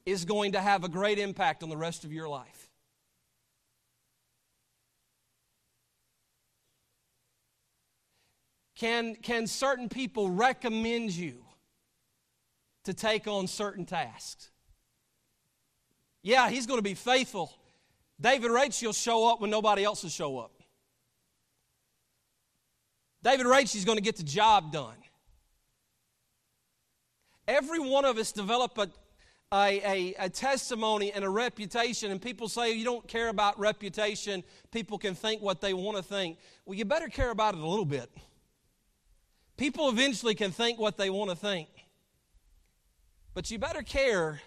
is 0.06 0.24
going 0.24 0.52
to 0.52 0.60
have 0.60 0.84
a 0.84 0.88
great 0.88 1.18
impact 1.18 1.64
on 1.64 1.68
the 1.68 1.76
rest 1.76 2.04
of 2.04 2.12
your 2.12 2.28
life. 2.28 2.70
Can, 8.76 9.16
can 9.16 9.46
certain 9.48 9.88
people 9.88 10.30
recommend 10.30 11.10
you 11.10 11.44
to 12.84 12.94
take 12.94 13.26
on 13.26 13.48
certain 13.48 13.86
tasks? 13.86 14.50
Yeah, 16.22 16.48
he's 16.48 16.66
going 16.66 16.78
to 16.78 16.82
be 16.82 16.94
faithful. 16.94 17.52
David 18.20 18.50
Rachel 18.50 18.88
will 18.88 18.92
show 18.92 19.28
up 19.28 19.40
when 19.40 19.50
nobody 19.50 19.82
else 19.82 20.04
will 20.04 20.10
show 20.10 20.38
up. 20.38 20.52
David 23.24 23.46
Raichie's 23.46 23.86
going 23.86 23.96
to 23.96 24.04
get 24.04 24.16
the 24.16 24.22
job 24.22 24.70
done. 24.70 24.96
Every 27.48 27.80
one 27.80 28.04
of 28.04 28.18
us 28.18 28.32
develop 28.32 28.76
a, 28.76 28.88
a, 29.52 29.80
a, 29.80 30.14
a, 30.18 30.28
testimony 30.28 31.10
and 31.10 31.24
a 31.24 31.30
reputation, 31.30 32.10
and 32.10 32.20
people 32.20 32.48
say 32.48 32.72
you 32.72 32.84
don't 32.84 33.08
care 33.08 33.28
about 33.28 33.58
reputation. 33.58 34.44
People 34.70 34.98
can 34.98 35.14
think 35.14 35.40
what 35.40 35.62
they 35.62 35.72
want 35.72 35.96
to 35.96 36.02
think. 36.02 36.38
Well, 36.66 36.76
you 36.76 36.84
better 36.84 37.08
care 37.08 37.30
about 37.30 37.54
it 37.54 37.60
a 37.60 37.66
little 37.66 37.86
bit. 37.86 38.10
People 39.56 39.88
eventually 39.88 40.34
can 40.34 40.50
think 40.50 40.78
what 40.78 40.98
they 40.98 41.08
want 41.08 41.30
to 41.30 41.36
think. 41.36 41.68
But 43.32 43.50
you 43.50 43.58
better 43.58 43.82
care 43.82 44.40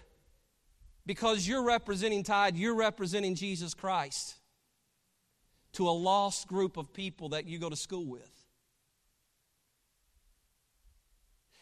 because 1.04 1.48
you're 1.48 1.64
representing 1.64 2.22
Tide, 2.22 2.56
you're 2.56 2.76
representing 2.76 3.34
Jesus 3.34 3.74
Christ 3.74 4.36
to 5.72 5.88
a 5.88 5.90
lost 5.90 6.46
group 6.46 6.76
of 6.76 6.92
people 6.92 7.30
that 7.30 7.46
you 7.46 7.58
go 7.58 7.68
to 7.68 7.76
school 7.76 8.06
with. 8.06 8.37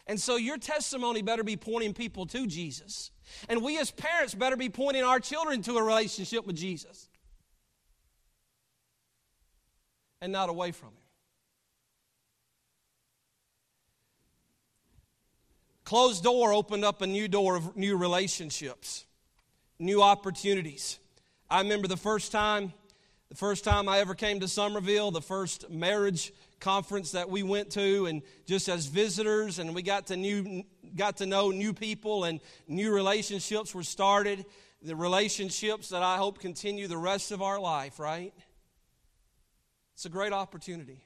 And 0.07 0.21
so 0.21 0.37
your 0.37 0.57
testimony 0.57 1.23
better 1.23 1.43
be 1.43 1.57
pointing 1.57 1.93
people 1.93 2.27
to 2.27 2.47
Jesus. 2.47 3.11
And 3.49 3.63
we 3.63 3.79
as 3.79 3.91
parents 3.91 4.35
better 4.35 4.57
be 4.57 4.69
pointing 4.69 5.03
our 5.03 5.19
children 5.19 5.63
to 5.63 5.77
a 5.77 5.83
relationship 5.83 6.47
with 6.47 6.57
Jesus 6.57 7.09
and 10.21 10.33
not 10.33 10.49
away 10.49 10.73
from 10.73 10.89
Him. 10.89 10.95
Closed 15.85 16.25
door 16.25 16.53
opened 16.53 16.85
up 16.85 17.01
a 17.01 17.07
new 17.07 17.29
door 17.29 17.55
of 17.57 17.77
new 17.77 17.97
relationships, 17.97 19.07
new 19.79 20.03
opportunities. 20.03 20.99
I 21.49 21.61
remember 21.61 21.87
the 21.87 21.97
first 21.97 22.33
time, 22.33 22.73
the 23.29 23.37
first 23.37 23.63
time 23.63 23.89
I 23.89 24.01
ever 24.01 24.15
came 24.15 24.41
to 24.41 24.49
Summerville, 24.49 25.13
the 25.13 25.21
first 25.21 25.71
marriage 25.71 26.33
conference 26.61 27.13
that 27.13 27.29
we 27.29 27.43
went 27.43 27.71
to 27.71 28.07
and 28.07 28.23
just 28.47 28.69
as 28.69 28.87
visitors 28.87 29.59
and 29.59 29.75
we 29.75 29.83
got 29.83 30.07
to 30.07 30.17
new 30.17 30.65
got 30.95 31.19
to 31.19 31.27
know 31.27 31.51
new 31.51 31.75
people 31.75 32.25
and 32.25 32.41
new 32.67 32.93
relationships 32.93 33.75
were 33.75 33.83
started. 33.83 34.45
The 34.83 34.97
relationships 34.97 35.89
that 35.89 36.03
i 36.03 36.17
hope 36.17 36.39
continue 36.39 36.87
the 36.87 36.99
rest 36.99 37.33
of 37.33 37.43
our 37.43 37.61
life 37.61 37.99
right? 37.99 38.33
It's 39.95 40.05
a 40.05 40.11
great 40.11 40.33
opportunity. 40.33 41.03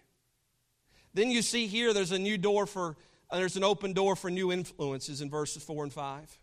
Then 1.14 1.30
you 1.30 1.42
see 1.42 1.66
here 1.66 1.92
there's 1.92 2.12
a 2.12 2.18
new 2.18 2.38
door 2.38 2.66
for 2.66 2.96
uh, 3.30 3.36
there's 3.36 3.56
an 3.56 3.64
open 3.64 3.92
door 3.92 4.16
for 4.16 4.30
new 4.30 4.52
influences 4.52 5.20
in 5.20 5.30
verses 5.30 5.62
4 5.62 5.84
and 5.84 5.92
5 5.92 6.39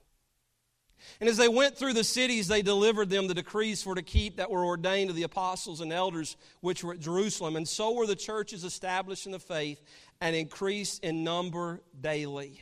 And 1.19 1.29
as 1.29 1.37
they 1.37 1.47
went 1.47 1.77
through 1.77 1.93
the 1.93 2.03
cities, 2.03 2.47
they 2.47 2.61
delivered 2.61 3.09
them 3.09 3.27
the 3.27 3.33
decrees 3.33 3.83
for 3.83 3.95
to 3.95 4.01
keep 4.01 4.37
that 4.37 4.51
were 4.51 4.65
ordained 4.65 5.09
to 5.09 5.15
the 5.15 5.23
apostles 5.23 5.81
and 5.81 5.91
elders 5.91 6.37
which 6.61 6.83
were 6.83 6.93
at 6.93 6.99
Jerusalem. 6.99 7.55
And 7.55 7.67
so 7.67 7.93
were 7.93 8.07
the 8.07 8.15
churches 8.15 8.63
established 8.63 9.25
in 9.25 9.31
the 9.31 9.39
faith 9.39 9.81
and 10.21 10.35
increased 10.35 11.03
in 11.03 11.23
number 11.23 11.81
daily. 11.99 12.59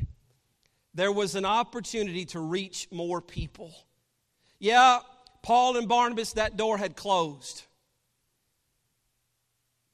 There 0.93 1.11
was 1.11 1.35
an 1.35 1.45
opportunity 1.45 2.25
to 2.25 2.39
reach 2.39 2.87
more 2.91 3.21
people. 3.21 3.73
Yeah, 4.59 4.99
Paul 5.41 5.77
and 5.77 5.87
Barnabas, 5.87 6.33
that 6.33 6.57
door 6.57 6.77
had 6.77 6.95
closed. 6.95 7.63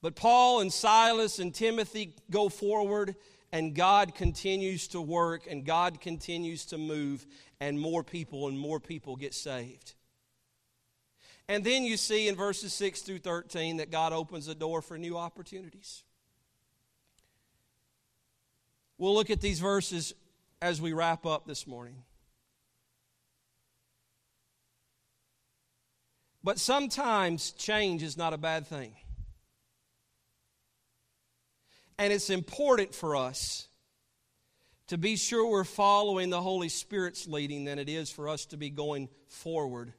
But 0.01 0.15
Paul 0.15 0.61
and 0.61 0.71
Silas 0.71 1.39
and 1.39 1.53
Timothy 1.53 2.15
go 2.29 2.49
forward, 2.49 3.15
and 3.51 3.75
God 3.75 4.15
continues 4.15 4.87
to 4.89 5.01
work, 5.01 5.47
and 5.49 5.65
God 5.65 6.01
continues 6.01 6.65
to 6.67 6.77
move, 6.77 7.25
and 7.61 7.79
more 7.79 8.03
people 8.03 8.47
and 8.47 8.59
more 8.59 8.79
people 8.79 9.15
get 9.15 9.35
saved. 9.35 9.93
And 11.47 11.63
then 11.63 11.83
you 11.83 11.95
see 11.95 12.27
in 12.27 12.35
verses 12.35 12.73
6 12.73 13.01
through 13.01 13.19
13 13.19 13.77
that 13.77 13.91
God 13.91 14.13
opens 14.13 14.47
the 14.47 14.55
door 14.55 14.81
for 14.81 14.97
new 14.97 15.15
opportunities. 15.15 16.03
We'll 18.97 19.13
look 19.13 19.29
at 19.29 19.41
these 19.41 19.59
verses 19.59 20.13
as 20.59 20.81
we 20.81 20.91
wrap 20.91 21.25
up 21.25 21.45
this 21.45 21.67
morning. 21.67 22.03
But 26.43 26.57
sometimes 26.57 27.51
change 27.51 28.01
is 28.01 28.17
not 28.17 28.33
a 28.33 28.37
bad 28.37 28.65
thing. 28.65 28.95
And 31.99 32.11
it's 32.11 32.31
important 32.31 32.95
for 32.95 33.15
us 33.15 33.67
to 34.91 34.97
be 34.97 35.15
sure 35.15 35.49
we're 35.49 35.63
following 35.63 36.29
the 36.29 36.41
Holy 36.41 36.67
Spirit's 36.67 37.25
leading 37.25 37.63
than 37.63 37.79
it 37.79 37.87
is 37.87 38.11
for 38.11 38.27
us 38.27 38.45
to 38.47 38.57
be 38.57 38.69
going 38.69 39.07
forward, 39.29 39.93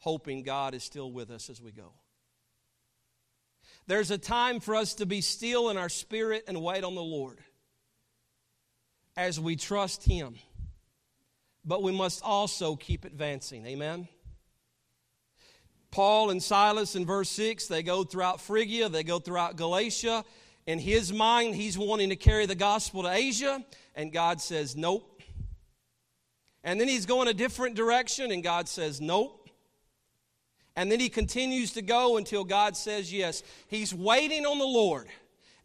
hoping 0.00 0.42
God 0.42 0.74
is 0.74 0.84
still 0.84 1.10
with 1.10 1.30
us 1.30 1.48
as 1.48 1.62
we 1.62 1.72
go. 1.72 1.94
There's 3.86 4.10
a 4.10 4.18
time 4.18 4.60
for 4.60 4.74
us 4.74 4.92
to 4.96 5.06
be 5.06 5.22
still 5.22 5.70
in 5.70 5.78
our 5.78 5.88
spirit 5.88 6.44
and 6.46 6.60
wait 6.60 6.84
on 6.84 6.94
the 6.94 7.02
Lord 7.02 7.38
as 9.16 9.40
we 9.40 9.56
trust 9.56 10.04
Him. 10.04 10.34
But 11.64 11.82
we 11.82 11.92
must 11.92 12.22
also 12.22 12.76
keep 12.76 13.06
advancing. 13.06 13.64
Amen? 13.64 14.08
Paul 15.90 16.28
and 16.28 16.42
Silas 16.42 16.96
in 16.96 17.06
verse 17.06 17.30
6, 17.30 17.66
they 17.66 17.82
go 17.82 18.04
throughout 18.04 18.42
Phrygia, 18.42 18.90
they 18.90 19.04
go 19.04 19.20
throughout 19.20 19.56
Galatia. 19.56 20.22
In 20.66 20.78
his 20.78 21.12
mind, 21.12 21.54
he's 21.54 21.76
wanting 21.76 22.10
to 22.10 22.16
carry 22.16 22.46
the 22.46 22.54
gospel 22.54 23.02
to 23.02 23.10
Asia, 23.10 23.64
and 23.94 24.12
God 24.12 24.40
says, 24.40 24.76
Nope. 24.76 25.22
And 26.64 26.80
then 26.80 26.86
he's 26.86 27.06
going 27.06 27.28
a 27.28 27.34
different 27.34 27.74
direction, 27.74 28.30
and 28.30 28.42
God 28.42 28.68
says, 28.68 29.00
Nope. 29.00 29.48
And 30.76 30.90
then 30.90 31.00
he 31.00 31.08
continues 31.08 31.72
to 31.72 31.82
go 31.82 32.16
until 32.16 32.44
God 32.44 32.76
says 32.76 33.12
yes. 33.12 33.42
He's 33.66 33.94
waiting 33.94 34.46
on 34.46 34.58
the 34.58 34.64
Lord, 34.64 35.08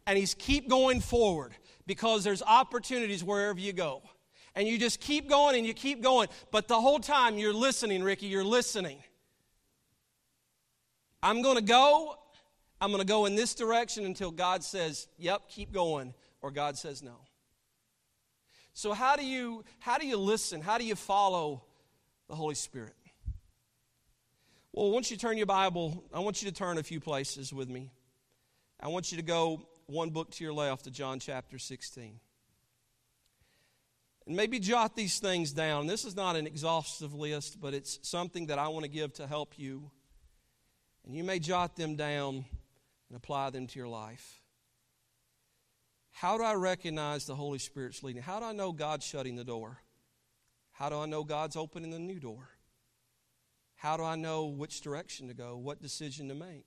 and 0.06 0.18
he's 0.18 0.34
keep 0.34 0.68
going 0.68 1.00
forward 1.00 1.52
because 1.86 2.24
there's 2.24 2.42
opportunities 2.42 3.24
wherever 3.24 3.58
you 3.58 3.72
go. 3.72 4.02
And 4.54 4.66
you 4.66 4.76
just 4.76 5.00
keep 5.00 5.28
going 5.28 5.56
and 5.56 5.64
you 5.64 5.72
keep 5.72 6.02
going. 6.02 6.28
But 6.50 6.68
the 6.68 6.80
whole 6.80 6.98
time 6.98 7.38
you're 7.38 7.54
listening, 7.54 8.02
Ricky, 8.02 8.26
you're 8.26 8.44
listening. 8.44 8.98
I'm 11.22 11.42
going 11.42 11.56
to 11.56 11.62
go. 11.62 12.16
I'm 12.80 12.90
going 12.90 13.00
to 13.00 13.06
go 13.06 13.26
in 13.26 13.34
this 13.34 13.54
direction 13.54 14.04
until 14.04 14.30
God 14.30 14.62
says, 14.62 15.08
"Yep, 15.18 15.48
keep 15.48 15.72
going," 15.72 16.14
or 16.40 16.50
God 16.50 16.78
says 16.78 17.02
no. 17.02 17.16
So 18.72 18.92
how 18.92 19.16
do 19.16 19.24
you 19.24 19.64
how 19.80 19.98
do 19.98 20.06
you 20.06 20.16
listen? 20.16 20.60
How 20.60 20.78
do 20.78 20.84
you 20.84 20.94
follow 20.94 21.64
the 22.28 22.34
Holy 22.34 22.54
Spirit? 22.54 22.94
Well, 24.72 24.90
once 24.90 25.10
you 25.10 25.16
turn 25.16 25.36
your 25.36 25.46
Bible, 25.46 26.04
I 26.14 26.20
want 26.20 26.40
you 26.42 26.48
to 26.50 26.54
turn 26.54 26.78
a 26.78 26.82
few 26.82 27.00
places 27.00 27.52
with 27.52 27.68
me. 27.68 27.90
I 28.78 28.88
want 28.88 29.10
you 29.10 29.16
to 29.16 29.24
go 29.24 29.66
one 29.86 30.10
book 30.10 30.30
to 30.32 30.44
your 30.44 30.52
left 30.52 30.84
to 30.84 30.90
John 30.90 31.18
chapter 31.18 31.58
16. 31.58 32.20
And 34.26 34.36
maybe 34.36 34.60
jot 34.60 34.94
these 34.94 35.18
things 35.18 35.52
down. 35.52 35.86
This 35.86 36.04
is 36.04 36.14
not 36.14 36.36
an 36.36 36.46
exhaustive 36.46 37.14
list, 37.14 37.60
but 37.60 37.74
it's 37.74 37.98
something 38.02 38.46
that 38.48 38.58
I 38.58 38.68
want 38.68 38.84
to 38.84 38.90
give 38.90 39.14
to 39.14 39.26
help 39.26 39.58
you 39.58 39.90
and 41.08 41.16
you 41.16 41.24
may 41.24 41.38
jot 41.38 41.74
them 41.74 41.96
down 41.96 42.44
and 43.08 43.16
apply 43.16 43.50
them 43.50 43.66
to 43.66 43.78
your 43.78 43.88
life. 43.88 44.42
How 46.12 46.36
do 46.36 46.44
I 46.44 46.54
recognize 46.54 47.26
the 47.26 47.34
Holy 47.34 47.58
Spirit's 47.58 48.02
leading? 48.02 48.22
How 48.22 48.40
do 48.40 48.46
I 48.46 48.52
know 48.52 48.72
God's 48.72 49.06
shutting 49.06 49.36
the 49.36 49.44
door? 49.44 49.78
How 50.72 50.88
do 50.88 50.96
I 50.98 51.06
know 51.06 51.24
God's 51.24 51.56
opening 51.56 51.90
the 51.90 51.98
new 51.98 52.20
door? 52.20 52.50
How 53.76 53.96
do 53.96 54.02
I 54.02 54.16
know 54.16 54.46
which 54.46 54.80
direction 54.80 55.28
to 55.28 55.34
go, 55.34 55.56
what 55.56 55.80
decision 55.80 56.28
to 56.28 56.34
make? 56.34 56.66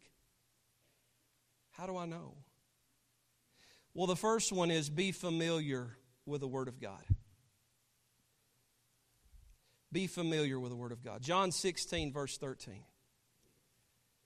How 1.72 1.86
do 1.86 1.98
I 1.98 2.06
know? 2.06 2.36
Well, 3.94 4.08
the 4.08 4.16
first 4.16 4.54
one 4.54 4.72
is 4.72 4.90
be 4.90 5.12
familiar 5.12 5.98
with 6.26 6.42
the 6.42 6.48
Word 6.48 6.68
of 6.68 6.80
God. 6.80 7.04
Be 9.92 10.08
familiar 10.08 10.58
with 10.60 10.72
the 10.72 10.78
Word 10.78 10.94
of 10.94 11.04
God. 11.04 11.22
John 11.22 11.52
16, 11.52 12.14
verse 12.14 12.38
13. 12.38 12.84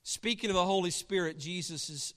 Speaking 0.08 0.52
of 0.52 0.56
the 0.56 0.64
Holy 0.64 0.92
Spirit, 0.92 1.40
Jesus 1.40 1.90
is 1.90 2.14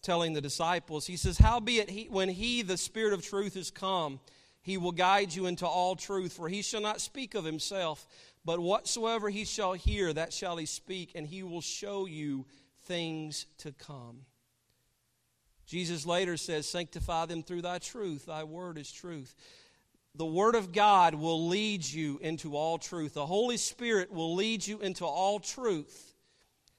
telling 0.00 0.32
the 0.32 0.40
disciples, 0.40 1.06
He 1.06 1.18
says, 1.18 1.36
Howbeit, 1.36 1.90
he, 1.90 2.06
when 2.08 2.30
He, 2.30 2.62
the 2.62 2.78
Spirit 2.78 3.12
of 3.12 3.22
truth, 3.22 3.58
is 3.58 3.70
come, 3.70 4.20
He 4.62 4.78
will 4.78 4.90
guide 4.90 5.34
you 5.34 5.44
into 5.44 5.66
all 5.66 5.96
truth, 5.96 6.32
for 6.32 6.48
He 6.48 6.62
shall 6.62 6.80
not 6.80 7.02
speak 7.02 7.34
of 7.34 7.44
Himself, 7.44 8.06
but 8.42 8.58
whatsoever 8.58 9.28
He 9.28 9.44
shall 9.44 9.74
hear, 9.74 10.14
that 10.14 10.32
shall 10.32 10.56
He 10.56 10.64
speak, 10.64 11.12
and 11.14 11.26
He 11.26 11.42
will 11.42 11.60
show 11.60 12.06
you 12.06 12.46
things 12.86 13.44
to 13.58 13.72
come. 13.72 14.20
Jesus 15.66 16.06
later 16.06 16.38
says, 16.38 16.66
Sanctify 16.66 17.26
them 17.26 17.42
through 17.42 17.60
thy 17.60 17.80
truth. 17.80 18.24
Thy 18.24 18.44
word 18.44 18.78
is 18.78 18.90
truth. 18.90 19.36
The 20.14 20.24
Word 20.24 20.54
of 20.54 20.72
God 20.72 21.14
will 21.14 21.48
lead 21.48 21.84
you 21.84 22.18
into 22.22 22.56
all 22.56 22.78
truth. 22.78 23.12
The 23.12 23.26
Holy 23.26 23.58
Spirit 23.58 24.10
will 24.10 24.34
lead 24.34 24.66
you 24.66 24.80
into 24.80 25.04
all 25.04 25.38
truth. 25.38 26.11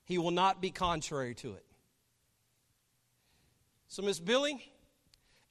He 0.06 0.18
will 0.18 0.32
not 0.32 0.62
be 0.62 0.70
contrary 0.70 1.36
to 1.36 1.54
it. 1.54 1.66
So, 3.88 4.02
Miss 4.02 4.20
Billy, 4.20 4.74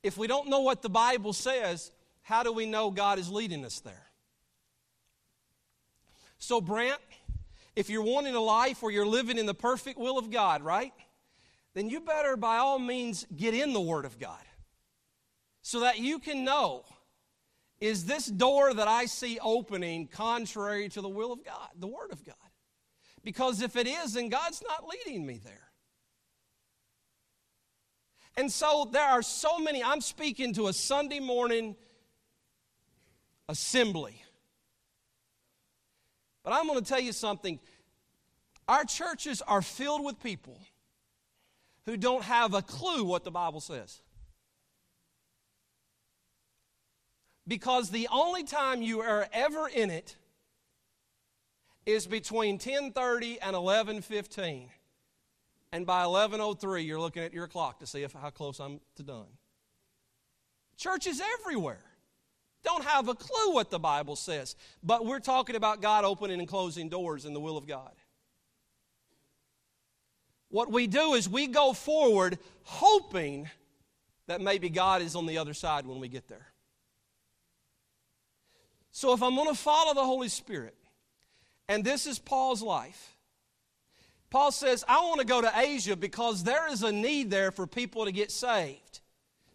if 0.03 0.19
we 0.19 0.27
don't 0.27 0.49
know 0.49 0.61
what 0.61 0.83
the 0.83 0.91
Bible 0.91 1.33
says, 1.33 1.91
how 2.23 2.43
do 2.43 2.53
we 2.53 2.67
know 2.67 2.91
God 2.91 3.19
is 3.19 3.31
leading 3.31 3.65
us 3.65 3.81
there? 3.81 4.07
So, 6.39 6.61
Brant, 6.61 7.01
if 7.77 7.89
you're 7.89 8.03
wanting 8.03 8.35
a 8.35 8.41
life 8.41 8.83
where 8.83 8.93
you're 8.93 9.07
living 9.07 9.39
in 9.39 9.47
the 9.47 9.55
perfect 9.55 9.99
will 9.99 10.19
of 10.19 10.31
God, 10.31 10.63
right? 10.63 10.93
Then 11.75 11.89
you 11.89 12.01
better, 12.01 12.37
by 12.37 12.59
all 12.59 12.79
means, 12.79 13.27
get 13.35 13.55
in 13.55 13.73
the 13.73 13.81
Word 13.81 14.05
of 14.05 14.19
God 14.19 14.43
so 15.63 15.81
that 15.81 15.99
you 15.99 16.19
can 16.19 16.45
know 16.45 16.85
is 17.81 18.05
this 18.05 18.27
door 18.27 18.73
that 18.73 18.87
I 18.87 19.07
see 19.07 19.41
opening 19.43 20.07
contrary 20.07 20.89
to 20.91 21.01
the 21.01 21.09
will 21.09 21.33
of 21.33 21.45
God, 21.45 21.69
the 21.77 21.89
Word 21.89 22.13
of 22.13 22.25
God? 22.25 22.37
Because 23.25 23.63
if 23.63 23.77
it 23.77 23.87
is, 23.87 24.15
then 24.15 24.29
God's 24.29 24.63
not 24.67 24.85
leading 24.89 25.25
me 25.25 25.41
there. 25.43 25.71
And 28.37 28.51
so 28.51 28.89
there 28.91 29.07
are 29.07 29.23
so 29.23 29.59
many, 29.59 29.83
I'm 29.85 30.01
speaking 30.01 30.55
to 30.55 30.69
a 30.69 30.73
Sunday 30.73 31.21
morning 31.21 31.77
assembly. 33.49 34.23
But 36.43 36.55
I'm 36.55 36.67
going 36.67 36.81
to 36.81 36.85
tell 36.85 37.01
you 37.01 37.13
something. 37.13 37.61
Our 38.67 38.85
churches 38.85 39.43
are 39.43 39.63
filled 39.63 40.05
with 40.05 40.21
people 40.23 40.59
who 41.85 41.97
don't 41.97 42.25
have 42.25 42.55
a 42.55 42.63
clue 42.63 43.05
what 43.05 43.25
the 43.25 43.31
Bible 43.31 43.61
says. 43.61 44.01
Because 47.47 47.91
the 47.91 48.09
only 48.11 48.45
time 48.45 48.83
you 48.83 49.01
are 49.01 49.29
ever 49.33 49.69
in 49.69 49.91
it 49.91 50.17
is 51.87 52.07
between 52.07 52.59
10:30 52.59 53.39
and 53.41 53.57
11:15. 53.57 54.71
And 55.73 55.87
by 55.87 56.05
11:03 56.05 56.85
you're 56.85 57.01
looking 57.01 57.23
at 57.23 57.33
your 57.33 57.49
clock 57.49 57.81
to 57.81 57.87
see 57.87 58.03
if, 58.03 58.13
how 58.13 58.31
close 58.31 58.61
I'm 58.61 58.81
to 58.97 59.03
done. 59.03 59.39
Churches 60.77 61.21
everywhere 61.41 61.85
don't 62.63 62.85
have 62.85 63.09
a 63.09 63.15
clue 63.15 63.53
what 63.53 63.71
the 63.71 63.79
Bible 63.79 64.17
says, 64.17 64.55
but 64.83 65.05
we're 65.05 65.21
talking 65.21 65.57
about 65.57 65.81
God 65.81 66.05
opening 66.05 66.39
and 66.39 66.49
closing 66.49 66.89
doors 66.89 67.25
in 67.25 67.35
the 67.35 67.41
will 67.41 67.57
of 67.57 67.67
God. 67.67 67.93
What 70.49 70.71
we 70.71 70.87
do 70.87 71.15
is 71.15 71.29
we 71.29 71.47
go 71.47 71.73
forward 71.73 72.39
hoping 72.65 73.49
that 74.27 74.41
maybe 74.41 74.69
God 74.69 75.03
is 75.03 75.17
on 75.17 75.27
the 75.27 75.39
other 75.39 75.55
side 75.55 75.87
when 75.87 75.99
we 75.99 76.09
get 76.09 76.29
there. 76.29 76.53
So 78.93 79.15
if 79.15 79.23
I'm 79.23 79.35
going 79.35 79.49
to 79.49 79.55
follow 79.55 79.95
the 79.95 80.05
Holy 80.05 80.29
Spirit, 80.29 80.77
and 81.69 81.85
this 81.85 82.07
is 82.07 82.19
Paul's 82.19 82.63
life. 82.63 83.17
Paul 84.31 84.51
says, 84.51 84.85
I 84.89 85.01
want 85.01 85.21
to 85.21 85.27
go 85.27 85.41
to 85.43 85.53
Asia 85.55 85.95
because 85.95 86.43
there 86.43 86.71
is 86.71 86.83
a 86.83 86.91
need 86.91 87.31
there 87.31 87.51
for 87.51 87.67
people 87.67 88.07
to 88.07 88.13
get 88.13 88.31
saved. 88.31 89.01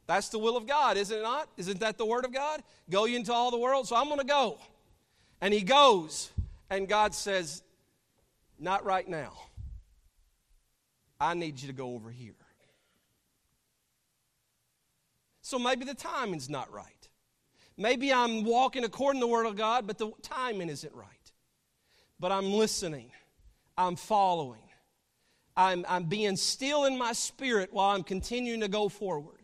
That's 0.05 0.29
the 0.29 0.39
will 0.39 0.55
of 0.55 0.67
God, 0.67 0.97
is 0.97 1.11
it 1.11 1.21
not? 1.21 1.49
Isn't 1.57 1.79
that 1.79 1.97
the 1.97 2.05
word 2.05 2.25
of 2.25 2.33
God? 2.33 2.61
Go 2.89 3.05
ye 3.05 3.15
into 3.15 3.33
all 3.33 3.51
the 3.51 3.57
world. 3.57 3.87
So 3.87 3.95
I'm 3.95 4.05
going 4.05 4.19
to 4.19 4.25
go. 4.25 4.59
And 5.41 5.53
he 5.53 5.61
goes, 5.61 6.31
and 6.69 6.87
God 6.87 7.13
says, 7.13 7.63
Not 8.59 8.85
right 8.85 9.07
now. 9.07 9.33
I 11.19 11.33
need 11.33 11.59
you 11.59 11.67
to 11.67 11.73
go 11.73 11.93
over 11.95 12.11
here. 12.11 12.35
So 15.47 15.57
maybe 15.57 15.85
the 15.85 15.93
timing's 15.93 16.49
not 16.49 16.69
right. 16.73 17.07
Maybe 17.77 18.11
I'm 18.11 18.43
walking 18.43 18.83
according 18.83 19.21
to 19.21 19.27
the 19.27 19.31
Word 19.31 19.45
of 19.45 19.55
God, 19.55 19.87
but 19.87 19.97
the 19.97 20.11
timing 20.21 20.69
isn't 20.69 20.93
right. 20.93 21.07
But 22.19 22.31
I'm 22.31 22.51
listening, 22.51 23.11
I'm 23.77 23.95
following, 23.95 24.61
I'm, 25.55 25.85
I'm 25.87 26.03
being 26.03 26.35
still 26.35 26.85
in 26.85 26.97
my 26.97 27.13
spirit 27.13 27.73
while 27.73 27.95
I'm 27.95 28.03
continuing 28.03 28.61
to 28.61 28.67
go 28.67 28.89
forward. 28.89 29.41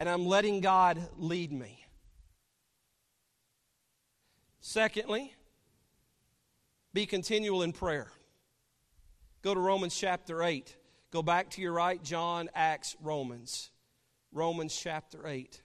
And 0.00 0.08
I'm 0.08 0.26
letting 0.26 0.60
God 0.60 1.00
lead 1.16 1.50
me. 1.50 1.84
Secondly, 4.60 5.34
be 6.92 7.06
continual 7.06 7.62
in 7.62 7.72
prayer. 7.72 8.12
Go 9.42 9.54
to 9.54 9.60
Romans 9.60 9.96
chapter 9.96 10.42
8. 10.42 10.76
Go 11.10 11.22
back 11.22 11.50
to 11.50 11.62
your 11.62 11.72
right, 11.72 12.02
John, 12.02 12.48
Acts, 12.54 12.96
Romans. 13.00 13.70
Romans 14.32 14.76
chapter 14.76 15.26
8. 15.26 15.62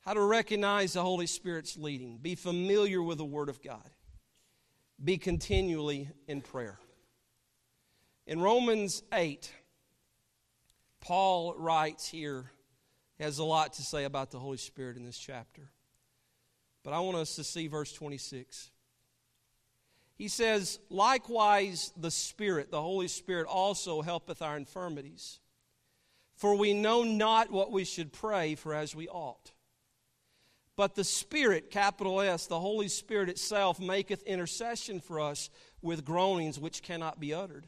How 0.00 0.14
to 0.14 0.20
recognize 0.20 0.94
the 0.94 1.02
Holy 1.02 1.26
Spirit's 1.26 1.76
leading. 1.76 2.18
Be 2.18 2.34
familiar 2.34 3.02
with 3.02 3.18
the 3.18 3.24
Word 3.24 3.48
of 3.48 3.62
God. 3.62 3.88
Be 5.02 5.16
continually 5.16 6.10
in 6.28 6.42
prayer. 6.42 6.78
In 8.26 8.40
Romans 8.40 9.02
8, 9.12 9.50
Paul 11.00 11.54
writes 11.56 12.06
here, 12.06 12.50
he 13.16 13.24
has 13.24 13.38
a 13.38 13.44
lot 13.44 13.74
to 13.74 13.82
say 13.82 14.04
about 14.04 14.30
the 14.30 14.38
Holy 14.38 14.58
Spirit 14.58 14.96
in 14.96 15.04
this 15.04 15.18
chapter. 15.18 15.70
But 16.82 16.92
I 16.92 17.00
want 17.00 17.16
us 17.16 17.36
to 17.36 17.44
see 17.44 17.66
verse 17.66 17.92
26. 17.92 18.70
He 20.16 20.28
says, 20.28 20.78
Likewise, 20.90 21.92
the 21.96 22.10
Spirit, 22.10 22.70
the 22.70 22.80
Holy 22.80 23.08
Spirit, 23.08 23.46
also 23.46 24.02
helpeth 24.02 24.42
our 24.42 24.56
infirmities. 24.56 25.40
For 26.36 26.54
we 26.54 26.72
know 26.72 27.04
not 27.04 27.50
what 27.50 27.72
we 27.72 27.84
should 27.84 28.12
pray 28.12 28.54
for 28.54 28.74
as 28.74 28.94
we 28.94 29.08
ought. 29.08 29.52
But 30.80 30.94
the 30.94 31.04
Spirit, 31.04 31.70
capital 31.70 32.22
S, 32.22 32.46
the 32.46 32.58
Holy 32.58 32.88
Spirit 32.88 33.28
itself, 33.28 33.78
maketh 33.78 34.22
intercession 34.22 34.98
for 34.98 35.20
us 35.20 35.50
with 35.82 36.06
groanings 36.06 36.58
which 36.58 36.82
cannot 36.82 37.20
be 37.20 37.34
uttered. 37.34 37.66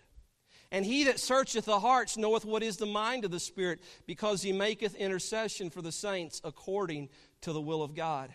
And 0.70 0.82
he 0.82 1.04
that 1.04 1.20
searcheth 1.20 1.66
the 1.66 1.78
hearts 1.78 2.16
knoweth 2.16 2.46
what 2.46 2.62
is 2.62 2.78
the 2.78 2.86
mind 2.86 3.26
of 3.26 3.30
the 3.30 3.38
Spirit, 3.38 3.80
because 4.06 4.40
he 4.40 4.50
maketh 4.50 4.94
intercession 4.94 5.68
for 5.68 5.82
the 5.82 5.92
saints 5.92 6.40
according 6.42 7.10
to 7.42 7.52
the 7.52 7.60
will 7.60 7.82
of 7.82 7.94
God. 7.94 8.30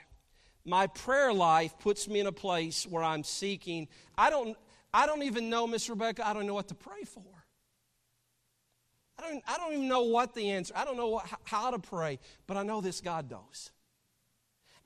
My 0.63 0.85
prayer 0.85 1.33
life 1.33 1.73
puts 1.79 2.07
me 2.07 2.19
in 2.19 2.27
a 2.27 2.31
place 2.31 2.85
where 2.85 3.01
I'm 3.01 3.23
seeking. 3.23 3.87
I 4.15 4.29
don't, 4.29 4.55
I 4.93 5.07
don't 5.07 5.23
even 5.23 5.49
know, 5.49 5.65
Miss 5.65 5.89
Rebecca, 5.89 6.27
I 6.27 6.33
don't 6.33 6.45
know 6.45 6.53
what 6.53 6.67
to 6.67 6.75
pray 6.75 7.01
for. 7.03 7.25
I 9.17 9.27
don't, 9.27 9.43
I 9.47 9.57
don't 9.57 9.73
even 9.73 9.87
know 9.87 10.03
what 10.03 10.35
the 10.35 10.51
answer, 10.51 10.71
I 10.77 10.85
don't 10.85 10.97
know 10.97 11.09
what, 11.09 11.25
how 11.45 11.71
to 11.71 11.79
pray, 11.79 12.19
but 12.45 12.57
I 12.57 12.61
know 12.61 12.79
this 12.79 13.01
God 13.01 13.31
knows. 13.31 13.71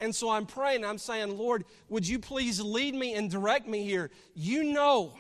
And 0.01 0.13
so 0.13 0.31
I'm 0.31 0.47
praying, 0.47 0.83
I'm 0.83 0.97
saying, 0.97 1.37
Lord, 1.37 1.63
would 1.87 2.07
you 2.07 2.17
please 2.17 2.59
lead 2.59 2.95
me 2.95 3.13
and 3.13 3.29
direct 3.29 3.67
me 3.67 3.83
here? 3.85 4.09
You 4.33 4.63
know. 4.63 5.13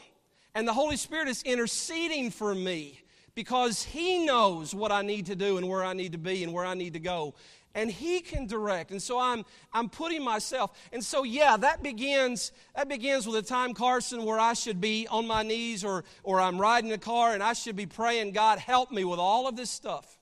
And 0.55 0.67
the 0.67 0.73
Holy 0.73 0.97
Spirit 0.97 1.29
is 1.29 1.43
interceding 1.43 2.31
for 2.31 2.53
me 2.53 2.99
because 3.35 3.83
He 3.83 4.25
knows 4.25 4.73
what 4.73 4.91
I 4.91 5.03
need 5.03 5.27
to 5.27 5.35
do 5.35 5.57
and 5.57 5.69
where 5.69 5.83
I 5.83 5.93
need 5.93 6.13
to 6.13 6.17
be 6.17 6.43
and 6.43 6.51
where 6.51 6.65
I 6.65 6.73
need 6.73 6.93
to 6.93 6.99
go. 6.99 7.35
And 7.75 7.91
He 7.91 8.21
can 8.21 8.47
direct. 8.47 8.89
And 8.89 8.99
so 9.01 9.19
I'm, 9.19 9.45
I'm 9.71 9.87
putting 9.87 10.23
myself. 10.23 10.77
And 10.91 11.03
so, 11.05 11.23
yeah, 11.23 11.55
that 11.57 11.83
begins, 11.83 12.51
that 12.75 12.89
begins 12.89 13.27
with 13.27 13.35
a 13.35 13.47
time, 13.47 13.75
Carson, 13.75 14.25
where 14.25 14.39
I 14.39 14.53
should 14.53 14.81
be 14.81 15.07
on 15.07 15.27
my 15.27 15.43
knees 15.43 15.85
or, 15.85 16.03
or 16.23 16.41
I'm 16.41 16.59
riding 16.59 16.91
a 16.91 16.97
car 16.97 17.33
and 17.33 17.43
I 17.43 17.53
should 17.53 17.75
be 17.75 17.85
praying, 17.85 18.31
God, 18.31 18.57
help 18.57 18.91
me 18.91 19.05
with 19.05 19.19
all 19.19 19.47
of 19.47 19.55
this 19.55 19.69
stuff. 19.69 20.17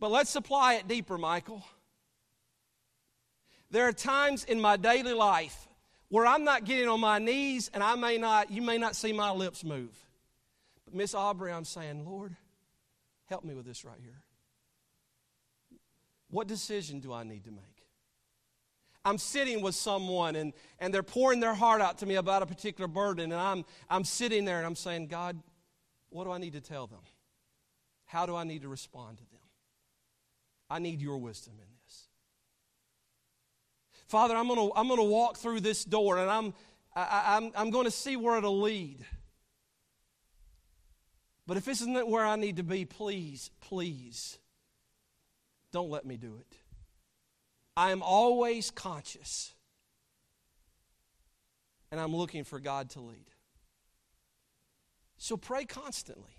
But 0.00 0.10
let's 0.10 0.34
apply 0.34 0.74
it 0.74 0.88
deeper, 0.88 1.16
Michael. 1.16 1.64
There 3.70 3.88
are 3.88 3.92
times 3.92 4.44
in 4.44 4.60
my 4.60 4.76
daily 4.76 5.14
life 5.14 5.68
where 6.08 6.26
I'm 6.26 6.44
not 6.44 6.64
getting 6.64 6.88
on 6.88 7.00
my 7.00 7.18
knees 7.18 7.70
and 7.74 7.82
I 7.82 7.96
may 7.96 8.18
not, 8.18 8.50
you 8.50 8.62
may 8.62 8.78
not 8.78 8.94
see 8.94 9.12
my 9.12 9.32
lips 9.32 9.64
move. 9.64 9.96
But 10.84 10.94
Miss 10.94 11.14
Aubrey, 11.14 11.52
I'm 11.52 11.64
saying, 11.64 12.04
Lord, 12.04 12.36
help 13.26 13.44
me 13.44 13.54
with 13.54 13.66
this 13.66 13.84
right 13.84 13.98
here. 14.00 14.22
What 16.30 16.46
decision 16.46 17.00
do 17.00 17.12
I 17.12 17.24
need 17.24 17.44
to 17.44 17.50
make? 17.50 17.62
I'm 19.04 19.18
sitting 19.18 19.60
with 19.60 19.74
someone 19.74 20.34
and, 20.34 20.52
and 20.78 20.92
they're 20.92 21.02
pouring 21.02 21.40
their 21.40 21.54
heart 21.54 21.80
out 21.80 21.98
to 21.98 22.06
me 22.06 22.14
about 22.14 22.42
a 22.42 22.46
particular 22.46 22.88
burden, 22.88 23.32
and 23.32 23.40
I'm, 23.40 23.64
I'm 23.90 24.04
sitting 24.04 24.44
there 24.44 24.56
and 24.56 24.66
I'm 24.66 24.76
saying, 24.76 25.08
God, 25.08 25.38
what 26.08 26.24
do 26.24 26.30
I 26.30 26.38
need 26.38 26.54
to 26.54 26.60
tell 26.60 26.86
them? 26.86 27.00
How 28.06 28.24
do 28.24 28.34
I 28.34 28.44
need 28.44 28.62
to 28.62 28.68
respond 28.68 29.18
to 29.18 29.24
them? 29.24 29.40
I 30.70 30.78
need 30.78 31.02
your 31.02 31.18
wisdom 31.18 31.54
in 31.60 31.73
Father, 34.06 34.36
I'm 34.36 34.48
going 34.48 34.70
to 34.70 34.76
I'm 34.76 34.88
to 34.88 35.02
walk 35.02 35.36
through 35.36 35.60
this 35.60 35.84
door 35.84 36.18
and 36.18 36.30
I'm, 36.30 36.54
I, 36.94 37.36
I'm, 37.36 37.50
I'm 37.56 37.70
going 37.70 37.84
to 37.86 37.90
see 37.90 38.16
where 38.16 38.38
it'll 38.38 38.60
lead. 38.60 39.04
But 41.46 41.56
if 41.56 41.64
this 41.64 41.80
isn't 41.82 42.08
where 42.08 42.24
I 42.24 42.36
need 42.36 42.56
to 42.56 42.62
be, 42.62 42.84
please, 42.84 43.50
please, 43.60 44.38
don't 45.72 45.90
let 45.90 46.06
me 46.06 46.16
do 46.16 46.36
it. 46.40 46.56
I 47.76 47.90
am 47.90 48.02
always 48.02 48.70
conscious, 48.70 49.52
and 51.90 52.00
I'm 52.00 52.14
looking 52.14 52.44
for 52.44 52.60
God 52.60 52.90
to 52.90 53.00
lead. 53.00 53.26
So 55.18 55.36
pray 55.36 55.64
constantly. 55.64 56.36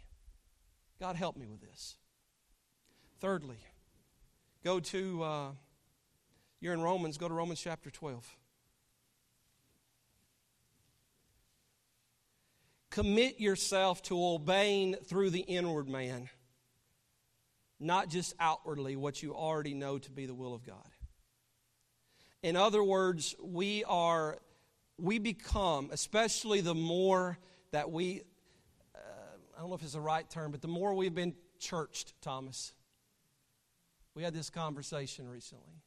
God, 0.99 1.15
help 1.17 1.35
me 1.35 1.45
with 1.45 1.61
this. 1.61 1.97
Thirdly, 3.19 3.57
go 4.63 4.79
to 4.79 5.23
uh, 5.23 5.47
you're 6.61 6.73
in 6.73 6.81
Romans, 6.81 7.17
go 7.17 7.27
to 7.27 7.33
Romans 7.33 7.59
chapter 7.59 7.89
12. 7.89 8.25
Commit 12.89 13.39
yourself 13.39 14.01
to 14.03 14.17
obeying 14.17 14.95
through 14.95 15.29
the 15.29 15.41
inward 15.41 15.89
man, 15.89 16.29
not 17.79 18.09
just 18.09 18.33
outwardly 18.39 18.95
what 18.95 19.21
you 19.21 19.35
already 19.35 19.73
know 19.73 19.97
to 19.97 20.11
be 20.11 20.25
the 20.25 20.33
will 20.33 20.53
of 20.53 20.65
God. 20.65 20.77
In 22.41 22.55
other 22.55 22.83
words, 22.83 23.35
we 23.43 23.83
are, 23.83 24.37
we 24.97 25.19
become, 25.19 25.89
especially 25.91 26.61
the 26.61 26.75
more 26.75 27.37
that 27.71 27.91
we, 27.91 28.21
uh, 28.95 28.99
I 29.57 29.59
don't 29.59 29.69
know 29.69 29.75
if 29.75 29.83
it's 29.83 29.93
the 29.93 29.99
right 29.99 30.29
term, 30.29 30.51
but 30.51 30.61
the 30.61 30.67
more 30.69 30.93
we've 30.93 31.13
been 31.13 31.35
churched, 31.59 32.13
Thomas. 32.21 32.73
We 34.13 34.23
had 34.23 34.33
this 34.33 34.49
conversation 34.49 35.27
recently 35.27 35.81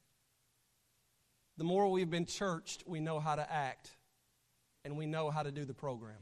the 1.59 1.65
more 1.65 1.91
we've 1.91 2.09
been 2.09 2.25
churched, 2.25 2.85
we 2.87 3.01
know 3.01 3.19
how 3.19 3.35
to 3.35 3.51
act 3.51 3.91
and 4.85 4.97
we 4.97 5.05
know 5.05 5.29
how 5.29 5.43
to 5.43 5.51
do 5.51 5.65
the 5.65 5.73
program. 5.73 6.15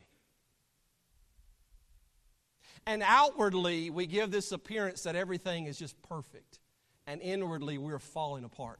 And 2.88 3.04
outwardly, 3.06 3.92
we 3.92 4.08
give 4.08 4.32
this 4.32 4.52
appearance 4.52 5.04
that 5.04 5.16
everything 5.16 5.68
is 5.68 5.78
just 5.78 6.02
perfect, 6.02 6.60
and 7.06 7.22
inwardly, 7.22 7.78
we're 7.78 8.00
falling 8.00 8.46
apart. 8.46 8.80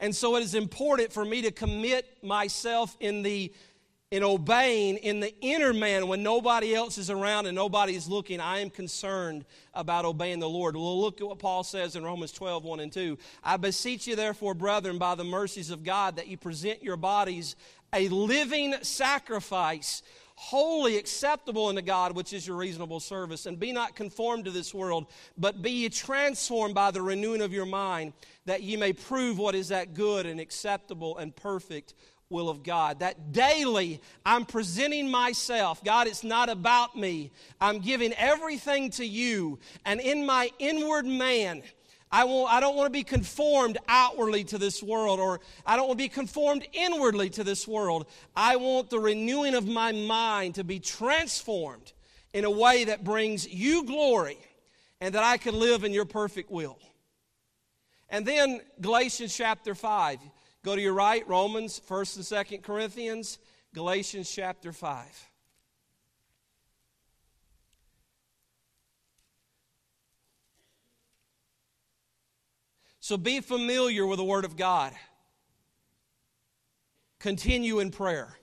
And 0.00 0.16
so, 0.16 0.36
it 0.36 0.42
is 0.42 0.54
important 0.54 1.12
for 1.12 1.24
me 1.24 1.42
to 1.42 1.50
commit 1.52 2.24
myself 2.24 2.96
in 2.98 3.22
the 3.22 3.52
in 4.12 4.22
obeying 4.22 4.98
in 4.98 5.20
the 5.20 5.34
inner 5.40 5.72
man 5.72 6.06
when 6.06 6.22
nobody 6.22 6.74
else 6.74 6.98
is 6.98 7.08
around 7.08 7.46
and 7.46 7.54
nobody 7.54 7.96
is 7.96 8.06
looking. 8.06 8.40
I 8.40 8.58
am 8.58 8.68
concerned 8.68 9.46
about 9.72 10.04
obeying 10.04 10.38
the 10.38 10.48
Lord. 10.48 10.76
We'll 10.76 11.00
look 11.00 11.22
at 11.22 11.26
what 11.26 11.38
Paul 11.38 11.64
says 11.64 11.96
in 11.96 12.04
Romans 12.04 12.30
12, 12.30 12.62
1 12.62 12.80
and 12.80 12.92
2. 12.92 13.16
I 13.42 13.56
beseech 13.56 14.06
you, 14.06 14.14
therefore, 14.14 14.52
brethren, 14.52 14.98
by 14.98 15.14
the 15.14 15.24
mercies 15.24 15.70
of 15.70 15.82
God, 15.82 16.16
that 16.16 16.28
you 16.28 16.36
present 16.36 16.82
your 16.82 16.98
bodies 16.98 17.56
a 17.94 18.10
living 18.10 18.74
sacrifice, 18.82 20.02
wholly 20.34 20.98
acceptable 20.98 21.68
unto 21.68 21.80
God, 21.80 22.14
which 22.14 22.34
is 22.34 22.46
your 22.46 22.58
reasonable 22.58 23.00
service. 23.00 23.46
And 23.46 23.58
be 23.58 23.72
not 23.72 23.96
conformed 23.96 24.44
to 24.44 24.50
this 24.50 24.74
world, 24.74 25.06
but 25.38 25.62
be 25.62 25.70
ye 25.70 25.88
transformed 25.88 26.74
by 26.74 26.90
the 26.90 27.00
renewing 27.00 27.40
of 27.40 27.54
your 27.54 27.64
mind, 27.64 28.12
that 28.44 28.62
ye 28.62 28.76
may 28.76 28.92
prove 28.92 29.38
what 29.38 29.54
is 29.54 29.68
that 29.68 29.94
good 29.94 30.26
and 30.26 30.38
acceptable 30.38 31.16
and 31.16 31.34
perfect 31.34 31.94
will 32.32 32.48
of 32.48 32.62
God. 32.64 33.00
That 33.00 33.32
daily 33.32 34.00
I'm 34.26 34.44
presenting 34.44 35.10
myself. 35.10 35.84
God, 35.84 36.06
it's 36.08 36.24
not 36.24 36.48
about 36.48 36.96
me. 36.96 37.30
I'm 37.60 37.78
giving 37.78 38.12
everything 38.14 38.90
to 38.92 39.06
you. 39.06 39.58
And 39.84 40.00
in 40.00 40.26
my 40.26 40.50
inward 40.58 41.06
man, 41.06 41.62
I, 42.10 42.24
I 42.24 42.60
don't 42.60 42.76
want 42.76 42.86
to 42.86 42.98
be 42.98 43.04
conformed 43.04 43.78
outwardly 43.88 44.44
to 44.44 44.58
this 44.58 44.82
world, 44.82 45.18
or 45.18 45.40
I 45.64 45.76
don't 45.76 45.88
want 45.88 45.98
to 45.98 46.04
be 46.04 46.10
conformed 46.10 46.66
inwardly 46.72 47.30
to 47.30 47.44
this 47.44 47.66
world. 47.66 48.06
I 48.36 48.56
want 48.56 48.90
the 48.90 48.98
renewing 48.98 49.54
of 49.54 49.66
my 49.66 49.92
mind 49.92 50.56
to 50.56 50.64
be 50.64 50.78
transformed 50.78 51.92
in 52.34 52.44
a 52.44 52.50
way 52.50 52.84
that 52.84 53.04
brings 53.04 53.48
you 53.48 53.84
glory 53.84 54.38
and 55.00 55.14
that 55.14 55.24
I 55.24 55.38
can 55.38 55.58
live 55.58 55.84
in 55.84 55.92
your 55.92 56.04
perfect 56.04 56.50
will. 56.50 56.78
And 58.10 58.26
then 58.26 58.60
Galatians 58.80 59.34
chapter 59.34 59.74
5. 59.74 60.18
Go 60.64 60.76
to 60.76 60.80
your 60.80 60.92
right, 60.92 61.26
Romans, 61.28 61.80
1st 61.88 62.16
and 62.16 62.62
2nd 62.62 62.62
Corinthians, 62.62 63.38
Galatians 63.74 64.30
chapter 64.30 64.72
5. 64.72 65.28
So 73.00 73.16
be 73.16 73.40
familiar 73.40 74.06
with 74.06 74.18
the 74.18 74.24
Word 74.24 74.44
of 74.44 74.56
God. 74.56 74.92
Continue 77.18 77.80
in 77.80 77.90
prayer. 77.90 78.38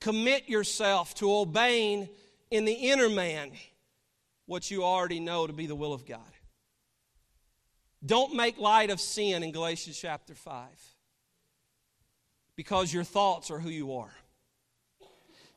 Commit 0.00 0.50
yourself 0.50 1.14
to 1.14 1.34
obeying 1.34 2.10
in 2.50 2.66
the 2.66 2.72
inner 2.72 3.08
man 3.08 3.52
what 4.44 4.70
you 4.70 4.84
already 4.84 5.20
know 5.20 5.46
to 5.46 5.54
be 5.54 5.66
the 5.66 5.74
will 5.74 5.94
of 5.94 6.04
God. 6.04 6.20
Don't 8.04 8.34
make 8.34 8.58
light 8.58 8.90
of 8.90 9.00
sin 9.00 9.42
in 9.42 9.52
Galatians 9.52 9.98
chapter 9.98 10.34
5 10.34 10.68
because 12.58 12.92
your 12.92 13.04
thoughts 13.04 13.52
are 13.52 13.60
who 13.60 13.70
you 13.70 13.94
are. 13.94 14.10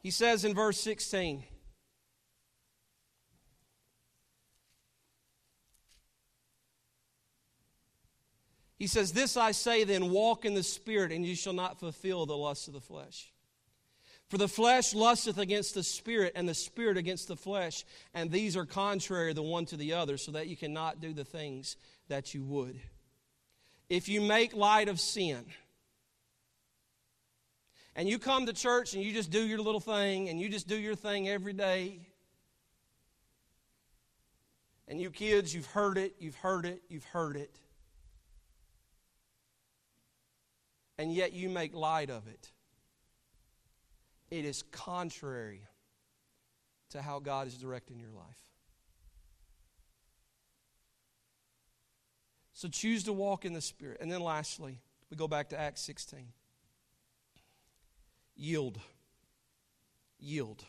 He 0.03 0.11
says 0.11 0.45
in 0.45 0.53
verse 0.53 0.79
16, 0.79 1.43
He 8.77 8.85
says, 8.85 9.13
This 9.13 9.35
I 9.35 9.51
say 9.51 9.83
then, 9.83 10.11
walk 10.11 10.45
in 10.45 10.53
the 10.53 10.61
Spirit, 10.61 11.11
and 11.11 11.25
you 11.25 11.35
shall 11.35 11.53
not 11.53 11.79
fulfill 11.79 12.27
the 12.27 12.37
lusts 12.37 12.67
of 12.67 12.73
the 12.75 12.79
flesh. 12.79 13.31
For 14.29 14.37
the 14.37 14.47
flesh 14.47 14.93
lusteth 14.93 15.39
against 15.39 15.73
the 15.73 15.83
Spirit, 15.83 16.33
and 16.35 16.47
the 16.47 16.53
Spirit 16.53 16.97
against 16.97 17.27
the 17.27 17.35
flesh, 17.35 17.83
and 18.13 18.29
these 18.29 18.55
are 18.55 18.65
contrary 18.65 19.33
the 19.33 19.41
one 19.41 19.65
to 19.65 19.75
the 19.75 19.93
other, 19.93 20.17
so 20.17 20.33
that 20.33 20.47
you 20.47 20.55
cannot 20.55 21.01
do 21.01 21.13
the 21.13 21.25
things 21.25 21.77
that 22.09 22.35
you 22.35 22.43
would. 22.43 22.79
If 23.89 24.07
you 24.07 24.21
make 24.21 24.53
light 24.55 24.87
of 24.87 24.99
sin, 24.99 25.45
and 27.95 28.07
you 28.07 28.19
come 28.19 28.45
to 28.45 28.53
church 28.53 28.93
and 28.93 29.03
you 29.03 29.13
just 29.13 29.31
do 29.31 29.45
your 29.45 29.59
little 29.59 29.79
thing, 29.79 30.29
and 30.29 30.39
you 30.39 30.49
just 30.49 30.67
do 30.67 30.77
your 30.77 30.95
thing 30.95 31.27
every 31.27 31.53
day, 31.53 31.99
and 34.87 34.99
you 35.01 35.09
kids, 35.09 35.53
you've 35.53 35.67
heard 35.67 35.97
it, 35.97 36.15
you've 36.19 36.35
heard 36.35 36.65
it, 36.65 36.81
you've 36.89 37.05
heard 37.05 37.35
it. 37.35 37.57
and 41.01 41.11
yet 41.11 41.33
you 41.33 41.49
make 41.49 41.73
light 41.73 42.11
of 42.11 42.27
it. 42.27 42.51
It 44.29 44.45
is 44.45 44.61
contrary 44.71 45.61
to 46.91 47.01
how 47.01 47.17
God 47.17 47.47
is 47.47 47.55
directing 47.55 47.99
your 47.99 48.11
life. 48.11 48.37
So 52.53 52.67
choose 52.67 53.03
to 53.05 53.13
walk 53.13 53.45
in 53.45 53.53
the 53.53 53.61
Spirit. 53.61 53.97
And 53.99 54.11
then 54.11 54.21
lastly, 54.21 54.79
we 55.09 55.17
go 55.17 55.27
back 55.27 55.49
to 55.49 55.59
Acts 55.59 55.81
16. 55.81 56.27
Yield. 58.35 58.79
Yield 60.19 60.63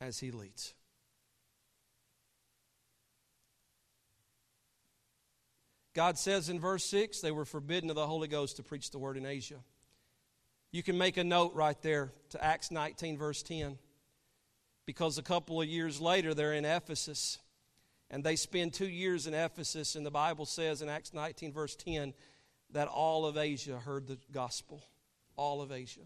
as 0.00 0.18
He 0.18 0.30
leads. 0.30 0.74
God 5.94 6.18
says 6.18 6.48
in 6.48 6.58
verse 6.58 6.84
6 6.84 7.20
they 7.20 7.30
were 7.30 7.44
forbidden 7.44 7.90
of 7.90 7.96
the 7.96 8.06
Holy 8.06 8.28
Ghost 8.28 8.56
to 8.56 8.62
preach 8.62 8.90
the 8.90 8.98
word 8.98 9.16
in 9.16 9.26
Asia. 9.26 9.58
You 10.70 10.82
can 10.82 10.96
make 10.96 11.18
a 11.18 11.24
note 11.24 11.54
right 11.54 11.80
there 11.82 12.12
to 12.30 12.42
Acts 12.42 12.70
19, 12.70 13.18
verse 13.18 13.42
10, 13.42 13.78
because 14.86 15.18
a 15.18 15.22
couple 15.22 15.60
of 15.60 15.68
years 15.68 16.00
later 16.00 16.32
they're 16.32 16.54
in 16.54 16.64
Ephesus 16.64 17.38
and 18.12 18.24
they 18.24 18.36
spend 18.36 18.74
two 18.74 18.88
years 18.88 19.26
in 19.26 19.32
Ephesus, 19.32 19.96
and 19.96 20.04
the 20.04 20.10
Bible 20.10 20.44
says 20.44 20.82
in 20.82 20.90
Acts 20.90 21.14
19, 21.14 21.50
verse 21.52 21.74
10, 21.74 22.12
that 22.70 22.86
all 22.86 23.24
of 23.24 23.38
Asia 23.38 23.78
heard 23.78 24.06
the 24.06 24.18
gospel. 24.32 24.82
All 25.34 25.62
of 25.62 25.72
Asia. 25.72 26.02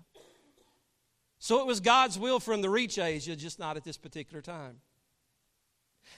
So 1.39 1.61
it 1.61 1.67
was 1.67 1.81
God's 1.81 2.19
will 2.19 2.41
for 2.41 2.53
them 2.53 2.63
to 2.63 2.71
reach 2.71 2.99
Asia, 2.99 3.37
just 3.37 3.59
not 3.59 3.77
at 3.77 3.85
this 3.85 3.99
particular 3.99 4.43
time. 4.43 4.81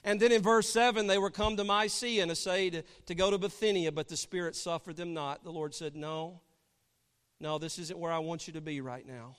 And 0.05 0.21
then 0.21 0.33
in 0.33 0.43
verse 0.43 0.69
7, 0.69 1.07
they 1.07 1.19
were 1.19 1.31
come 1.31 1.57
to 1.57 1.65
Mysia 1.65 2.23
and 2.23 2.31
essayed 2.31 2.73
to, 2.73 2.83
to 3.07 3.15
go 3.15 3.31
to 3.31 3.39
Bithynia, 3.39 3.91
but 3.91 4.09
the 4.09 4.17
Spirit 4.17 4.55
suffered 4.55 4.97
them 4.97 5.15
not. 5.15 5.45
The 5.45 5.53
Lord 5.53 5.75
said, 5.75 5.97
No, 5.97 6.41
no, 7.41 7.59
this 7.59 7.79
isn't 7.79 7.99
where 7.99 8.13
I 8.13 8.19
want 8.19 8.47
you 8.47 8.53
to 8.55 8.61
be 8.61 8.81
right 8.81 9.07
now. 9.07 9.37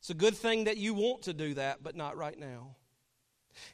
It's 0.00 0.10
a 0.10 0.14
good 0.14 0.36
thing 0.36 0.64
that 0.64 0.76
you 0.76 0.94
want 0.94 1.22
to 1.22 1.34
do 1.34 1.54
that, 1.54 1.82
but 1.82 1.94
not 1.94 2.16
right 2.16 2.38
now. 2.38 2.76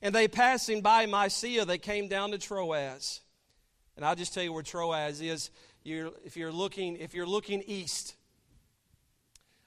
And 0.03 0.15
they 0.15 0.27
passing 0.27 0.81
by 0.81 1.07
Mysia, 1.07 1.65
they 1.65 1.79
came 1.79 2.09
down 2.09 2.33
to 2.33 2.39
Troas. 2.39 3.21
And 3.97 4.05
I'll 4.05 4.17
just 4.17 4.35
tell 4.35 4.43
you 4.43 4.53
where 4.53 4.63
Troas 4.63 5.21
is. 5.21 5.51
You're, 5.85 6.11
if, 6.25 6.37
you're 6.37 6.53
looking, 6.53 6.97
if 6.97 7.15
you're 7.15 7.27
looking 7.27 7.63
east, 7.67 8.16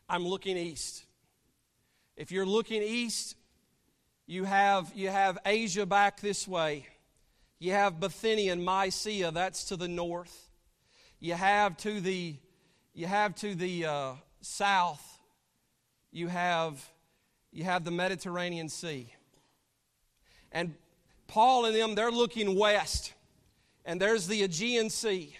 I'm 0.09 0.27
looking 0.27 0.57
east. 0.57 1.05
If 2.17 2.31
you're 2.31 2.45
looking 2.45 2.81
east, 2.81 3.35
you 4.25 4.43
have, 4.43 4.91
you 4.95 5.09
have 5.09 5.37
Asia 5.45 5.85
back 5.85 6.19
this 6.19 6.47
way. 6.47 6.87
You 7.59 7.73
have 7.73 7.99
Bithynia 7.99 8.53
and 8.53 8.65
Mysia, 8.65 9.31
that's 9.31 9.65
to 9.65 9.75
the 9.75 9.87
north. 9.87 10.49
You 11.19 11.35
have 11.35 11.77
to 11.77 11.99
the, 11.99 12.37
you 12.93 13.05
have 13.05 13.35
to 13.35 13.53
the 13.53 13.85
uh, 13.85 14.13
south, 14.41 15.19
you 16.11 16.27
have, 16.27 16.83
you 17.51 17.63
have 17.65 17.83
the 17.83 17.91
Mediterranean 17.91 18.69
Sea. 18.69 19.13
And 20.51 20.73
Paul 21.27 21.65
and 21.65 21.75
them, 21.75 21.93
they're 21.93 22.11
looking 22.11 22.57
west, 22.57 23.13
and 23.85 24.01
there's 24.01 24.25
the 24.27 24.41
Aegean 24.41 24.89
Sea. 24.89 25.37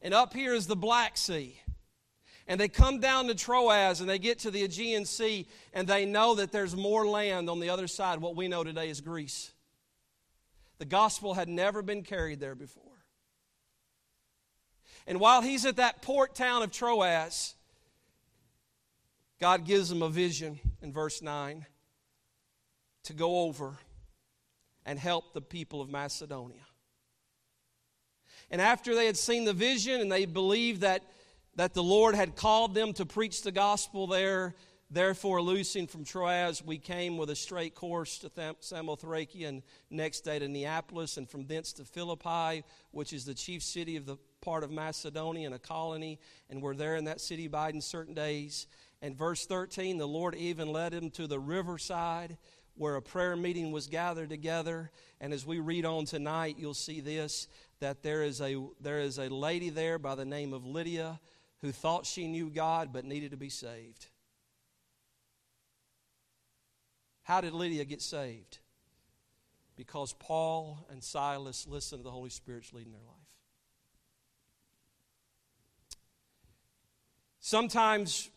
And 0.00 0.14
up 0.14 0.32
here 0.32 0.54
is 0.54 0.66
the 0.66 0.76
Black 0.76 1.16
Sea. 1.18 1.60
And 2.48 2.60
they 2.60 2.68
come 2.68 3.00
down 3.00 3.26
to 3.26 3.34
Troas 3.34 4.00
and 4.00 4.08
they 4.08 4.18
get 4.18 4.40
to 4.40 4.50
the 4.50 4.62
Aegean 4.62 5.04
Sea 5.04 5.46
and 5.72 5.88
they 5.88 6.04
know 6.04 6.36
that 6.36 6.52
there's 6.52 6.76
more 6.76 7.06
land 7.06 7.50
on 7.50 7.58
the 7.58 7.70
other 7.70 7.88
side. 7.88 8.20
What 8.20 8.36
we 8.36 8.46
know 8.46 8.62
today 8.62 8.88
is 8.88 9.00
Greece. 9.00 9.52
The 10.78 10.84
gospel 10.84 11.34
had 11.34 11.48
never 11.48 11.82
been 11.82 12.02
carried 12.02 12.38
there 12.38 12.54
before. 12.54 12.82
And 15.06 15.20
while 15.20 15.42
he's 15.42 15.64
at 15.64 15.76
that 15.76 16.02
port 16.02 16.34
town 16.34 16.62
of 16.62 16.70
Troas, 16.70 17.54
God 19.40 19.64
gives 19.64 19.90
him 19.90 20.02
a 20.02 20.08
vision 20.08 20.58
in 20.82 20.92
verse 20.92 21.22
9 21.22 21.66
to 23.04 23.12
go 23.12 23.40
over 23.40 23.78
and 24.84 24.98
help 24.98 25.32
the 25.32 25.40
people 25.40 25.80
of 25.80 25.88
Macedonia. 25.88 26.62
And 28.50 28.60
after 28.60 28.94
they 28.94 29.06
had 29.06 29.16
seen 29.16 29.44
the 29.44 29.52
vision 29.52 30.00
and 30.00 30.10
they 30.10 30.24
believed 30.24 30.82
that 30.82 31.02
that 31.56 31.72
the 31.72 31.82
Lord 31.82 32.14
had 32.14 32.36
called 32.36 32.74
them 32.74 32.92
to 32.94 33.06
preach 33.06 33.42
the 33.42 33.52
gospel 33.52 34.06
there. 34.06 34.54
Therefore, 34.88 35.42
loosing 35.42 35.88
from 35.88 36.04
Troas, 36.04 36.62
we 36.62 36.78
came 36.78 37.16
with 37.16 37.30
a 37.30 37.34
straight 37.34 37.74
course 37.74 38.18
to 38.18 38.30
Samothrace 38.60 39.44
and 39.44 39.62
next 39.90 40.20
day 40.20 40.38
to 40.38 40.46
Neapolis, 40.46 41.16
and 41.16 41.28
from 41.28 41.46
thence 41.46 41.72
to 41.72 41.84
Philippi, 41.84 42.62
which 42.92 43.12
is 43.12 43.24
the 43.24 43.34
chief 43.34 43.64
city 43.64 43.96
of 43.96 44.06
the 44.06 44.16
part 44.42 44.62
of 44.62 44.70
Macedonia 44.70 45.46
and 45.46 45.54
a 45.56 45.58
colony. 45.58 46.20
And 46.50 46.62
we're 46.62 46.76
there 46.76 46.94
in 46.94 47.04
that 47.06 47.20
city 47.20 47.48
biding 47.48 47.80
certain 47.80 48.14
days. 48.14 48.68
And 49.02 49.16
verse 49.16 49.44
13, 49.46 49.98
the 49.98 50.06
Lord 50.06 50.36
even 50.36 50.68
led 50.68 50.92
him 50.94 51.10
to 51.12 51.26
the 51.26 51.40
riverside 51.40 52.36
where 52.76 52.96
a 52.96 53.02
prayer 53.02 53.34
meeting 53.34 53.72
was 53.72 53.88
gathered 53.88 54.28
together. 54.28 54.90
And 55.20 55.32
as 55.32 55.46
we 55.46 55.58
read 55.58 55.84
on 55.84 56.04
tonight, 56.04 56.56
you'll 56.58 56.74
see 56.74 57.00
this 57.00 57.48
that 57.80 58.02
there 58.02 58.22
is 58.22 58.40
a, 58.40 58.56
there 58.80 59.00
is 59.00 59.18
a 59.18 59.28
lady 59.28 59.68
there 59.68 59.98
by 59.98 60.14
the 60.14 60.24
name 60.24 60.54
of 60.54 60.64
Lydia 60.64 61.20
who 61.66 61.72
thought 61.72 62.06
she 62.06 62.28
knew 62.28 62.48
God 62.48 62.92
but 62.92 63.04
needed 63.04 63.32
to 63.32 63.36
be 63.36 63.48
saved. 63.48 64.06
How 67.24 67.40
did 67.40 67.54
Lydia 67.54 67.84
get 67.84 68.00
saved? 68.00 68.58
Because 69.74 70.12
Paul 70.12 70.86
and 70.92 71.02
Silas 71.02 71.66
listened 71.66 71.98
to 71.98 72.04
the 72.04 72.12
Holy 72.12 72.30
Spirit's 72.30 72.72
leading 72.72 72.92
their 72.92 73.02
life. 73.02 73.16
Sometimes, 77.40 78.30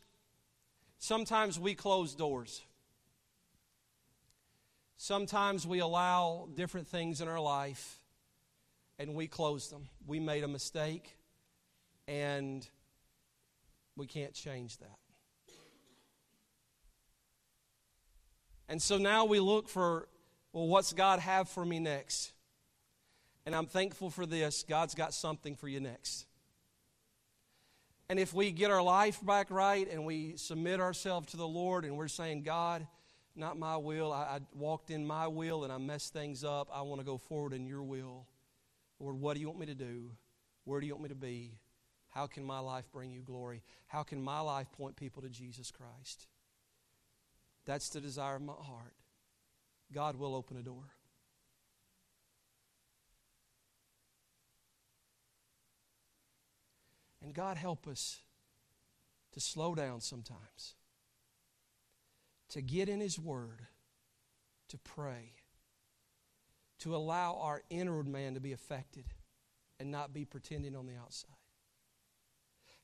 sometimes 0.97 1.59
we 1.59 1.75
close 1.75 2.15
doors. 2.15 2.63
Sometimes 4.97 5.67
we 5.67 5.77
allow 5.77 6.49
different 6.55 6.87
things 6.87 7.21
in 7.21 7.27
our 7.27 7.39
life 7.39 7.99
and 8.97 9.13
we 9.13 9.27
close 9.27 9.69
them. 9.69 9.87
We 10.07 10.19
made 10.19 10.43
a 10.43 10.47
mistake 10.47 11.15
and 12.07 12.67
we 13.99 14.07
can't 14.07 14.33
change 14.33 14.77
that. 14.77 14.97
And 18.67 18.81
so 18.81 18.97
now 18.97 19.25
we 19.25 19.39
look 19.39 19.67
for, 19.67 20.07
well, 20.53 20.67
what's 20.67 20.93
God 20.93 21.19
have 21.19 21.49
for 21.49 21.65
me 21.65 21.79
next? 21.79 22.31
And 23.45 23.55
I'm 23.55 23.65
thankful 23.65 24.09
for 24.09 24.25
this. 24.25 24.63
God's 24.63 24.95
got 24.95 25.13
something 25.13 25.55
for 25.55 25.67
you 25.67 25.79
next. 25.79 26.25
And 28.09 28.19
if 28.19 28.33
we 28.33 28.51
get 28.51 28.71
our 28.71 28.81
life 28.81 29.23
back 29.23 29.51
right 29.51 29.87
and 29.91 30.05
we 30.05 30.35
submit 30.37 30.79
ourselves 30.79 31.31
to 31.31 31.37
the 31.37 31.47
Lord 31.47 31.83
and 31.83 31.97
we're 31.97 32.07
saying, 32.07 32.43
God, 32.43 32.87
not 33.35 33.57
my 33.57 33.77
will, 33.77 34.11
I, 34.11 34.23
I 34.23 34.39
walked 34.55 34.91
in 34.91 35.05
my 35.05 35.27
will 35.27 35.63
and 35.63 35.73
I 35.73 35.77
messed 35.77 36.13
things 36.13 36.43
up. 36.43 36.69
I 36.73 36.81
want 36.81 37.01
to 37.01 37.05
go 37.05 37.17
forward 37.17 37.53
in 37.53 37.67
your 37.67 37.83
will. 37.83 38.25
Lord, 38.99 39.19
what 39.19 39.35
do 39.35 39.41
you 39.41 39.47
want 39.47 39.59
me 39.59 39.67
to 39.67 39.75
do? 39.75 40.11
Where 40.65 40.79
do 40.79 40.87
you 40.87 40.93
want 40.93 41.03
me 41.03 41.09
to 41.09 41.15
be? 41.15 41.53
How 42.09 42.27
can 42.27 42.43
my 42.43 42.59
life 42.59 42.85
bring 42.91 43.11
you 43.11 43.21
glory? 43.21 43.63
How 43.87 44.03
can 44.03 44.21
my 44.21 44.39
life 44.39 44.71
point 44.71 44.95
people 44.95 45.21
to 45.21 45.29
Jesus 45.29 45.71
Christ? 45.71 46.27
That's 47.65 47.89
the 47.89 48.01
desire 48.01 48.37
of 48.37 48.41
my 48.41 48.53
heart. 48.53 48.95
God 49.93 50.15
will 50.15 50.35
open 50.35 50.57
a 50.57 50.63
door. 50.63 50.91
And 57.21 57.33
God 57.33 57.57
help 57.57 57.87
us 57.87 58.21
to 59.33 59.39
slow 59.39 59.75
down 59.75 60.01
sometimes, 60.01 60.75
to 62.49 62.61
get 62.61 62.89
in 62.89 62.99
His 62.99 63.19
Word, 63.19 63.67
to 64.69 64.77
pray, 64.79 65.33
to 66.79 66.95
allow 66.95 67.35
our 67.35 67.61
inward 67.69 68.07
man 68.07 68.33
to 68.33 68.39
be 68.39 68.53
affected 68.53 69.05
and 69.79 69.91
not 69.91 70.13
be 70.13 70.25
pretending 70.25 70.75
on 70.75 70.87
the 70.87 70.95
outside. 70.95 71.38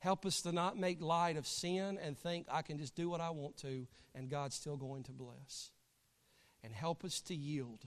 Help 0.05 0.23
us 0.27 0.43
to 0.43 0.51
not 0.51 0.77
make 0.77 1.01
light 1.01 1.35
of 1.35 1.47
sin 1.47 1.97
and 1.99 2.15
think 2.15 2.45
I 2.51 2.61
can 2.61 2.77
just 2.77 2.93
do 2.93 3.09
what 3.09 3.21
I 3.21 3.31
want 3.31 3.57
to 3.63 3.87
and 4.13 4.29
God's 4.29 4.55
still 4.55 4.77
going 4.77 5.01
to 5.05 5.11
bless. 5.11 5.71
And 6.63 6.71
help 6.71 7.03
us 7.03 7.21
to 7.21 7.33
yield. 7.33 7.83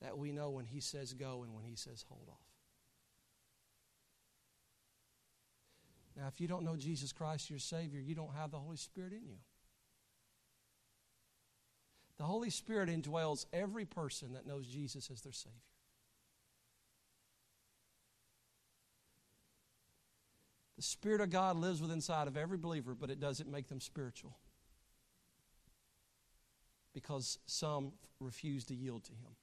That 0.00 0.16
we 0.16 0.30
know 0.30 0.50
when 0.50 0.64
He 0.64 0.78
says 0.78 1.12
go 1.12 1.42
and 1.42 1.56
when 1.56 1.64
He 1.64 1.74
says 1.74 2.04
hold 2.08 2.28
off. 2.28 2.36
Now, 6.16 6.28
if 6.28 6.40
you 6.40 6.46
don't 6.46 6.62
know 6.62 6.76
Jesus 6.76 7.10
Christ, 7.12 7.50
your 7.50 7.58
Savior, 7.58 7.98
you 7.98 8.14
don't 8.14 8.36
have 8.36 8.52
the 8.52 8.58
Holy 8.58 8.76
Spirit 8.76 9.12
in 9.12 9.26
you. 9.26 9.38
The 12.18 12.24
Holy 12.24 12.50
Spirit 12.50 12.90
indwells 12.90 13.44
every 13.52 13.86
person 13.86 14.34
that 14.34 14.46
knows 14.46 14.68
Jesus 14.68 15.10
as 15.10 15.20
their 15.22 15.32
Savior. 15.32 15.62
The 20.78 20.84
Spirit 20.84 21.20
of 21.20 21.30
God 21.30 21.56
lives 21.56 21.80
within 21.80 21.96
inside 21.96 22.28
of 22.28 22.36
every 22.36 22.56
believer, 22.56 22.94
but 22.94 23.10
it 23.10 23.18
doesn't 23.18 23.50
make 23.50 23.68
them 23.68 23.80
spiritual. 23.80 24.36
Because 26.94 27.40
some 27.46 27.94
refuse 28.20 28.64
to 28.66 28.76
yield 28.76 29.02
to 29.06 29.10
Him. 29.10 29.34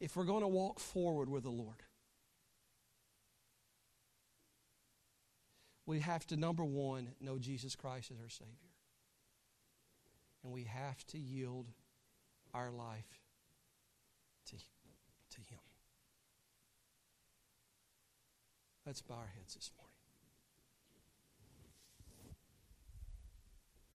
If 0.00 0.16
we're 0.16 0.26
going 0.26 0.42
to 0.42 0.48
walk 0.48 0.80
forward 0.80 1.30
with 1.30 1.44
the 1.44 1.50
Lord, 1.50 1.82
we 5.86 6.00
have 6.00 6.26
to, 6.26 6.36
number 6.36 6.62
one, 6.64 7.08
know 7.22 7.38
Jesus 7.38 7.74
Christ 7.74 8.10
as 8.10 8.20
our 8.20 8.28
Savior. 8.28 8.52
And 10.44 10.52
we 10.52 10.64
have 10.64 11.06
to 11.06 11.18
yield 11.18 11.68
our 12.52 12.70
life 12.70 13.22
to, 14.50 14.56
to 14.56 15.40
Him. 15.40 15.58
Let's 18.84 19.00
bow 19.00 19.14
our 19.14 19.30
heads 19.36 19.54
this 19.54 19.70
morning. 19.76 19.81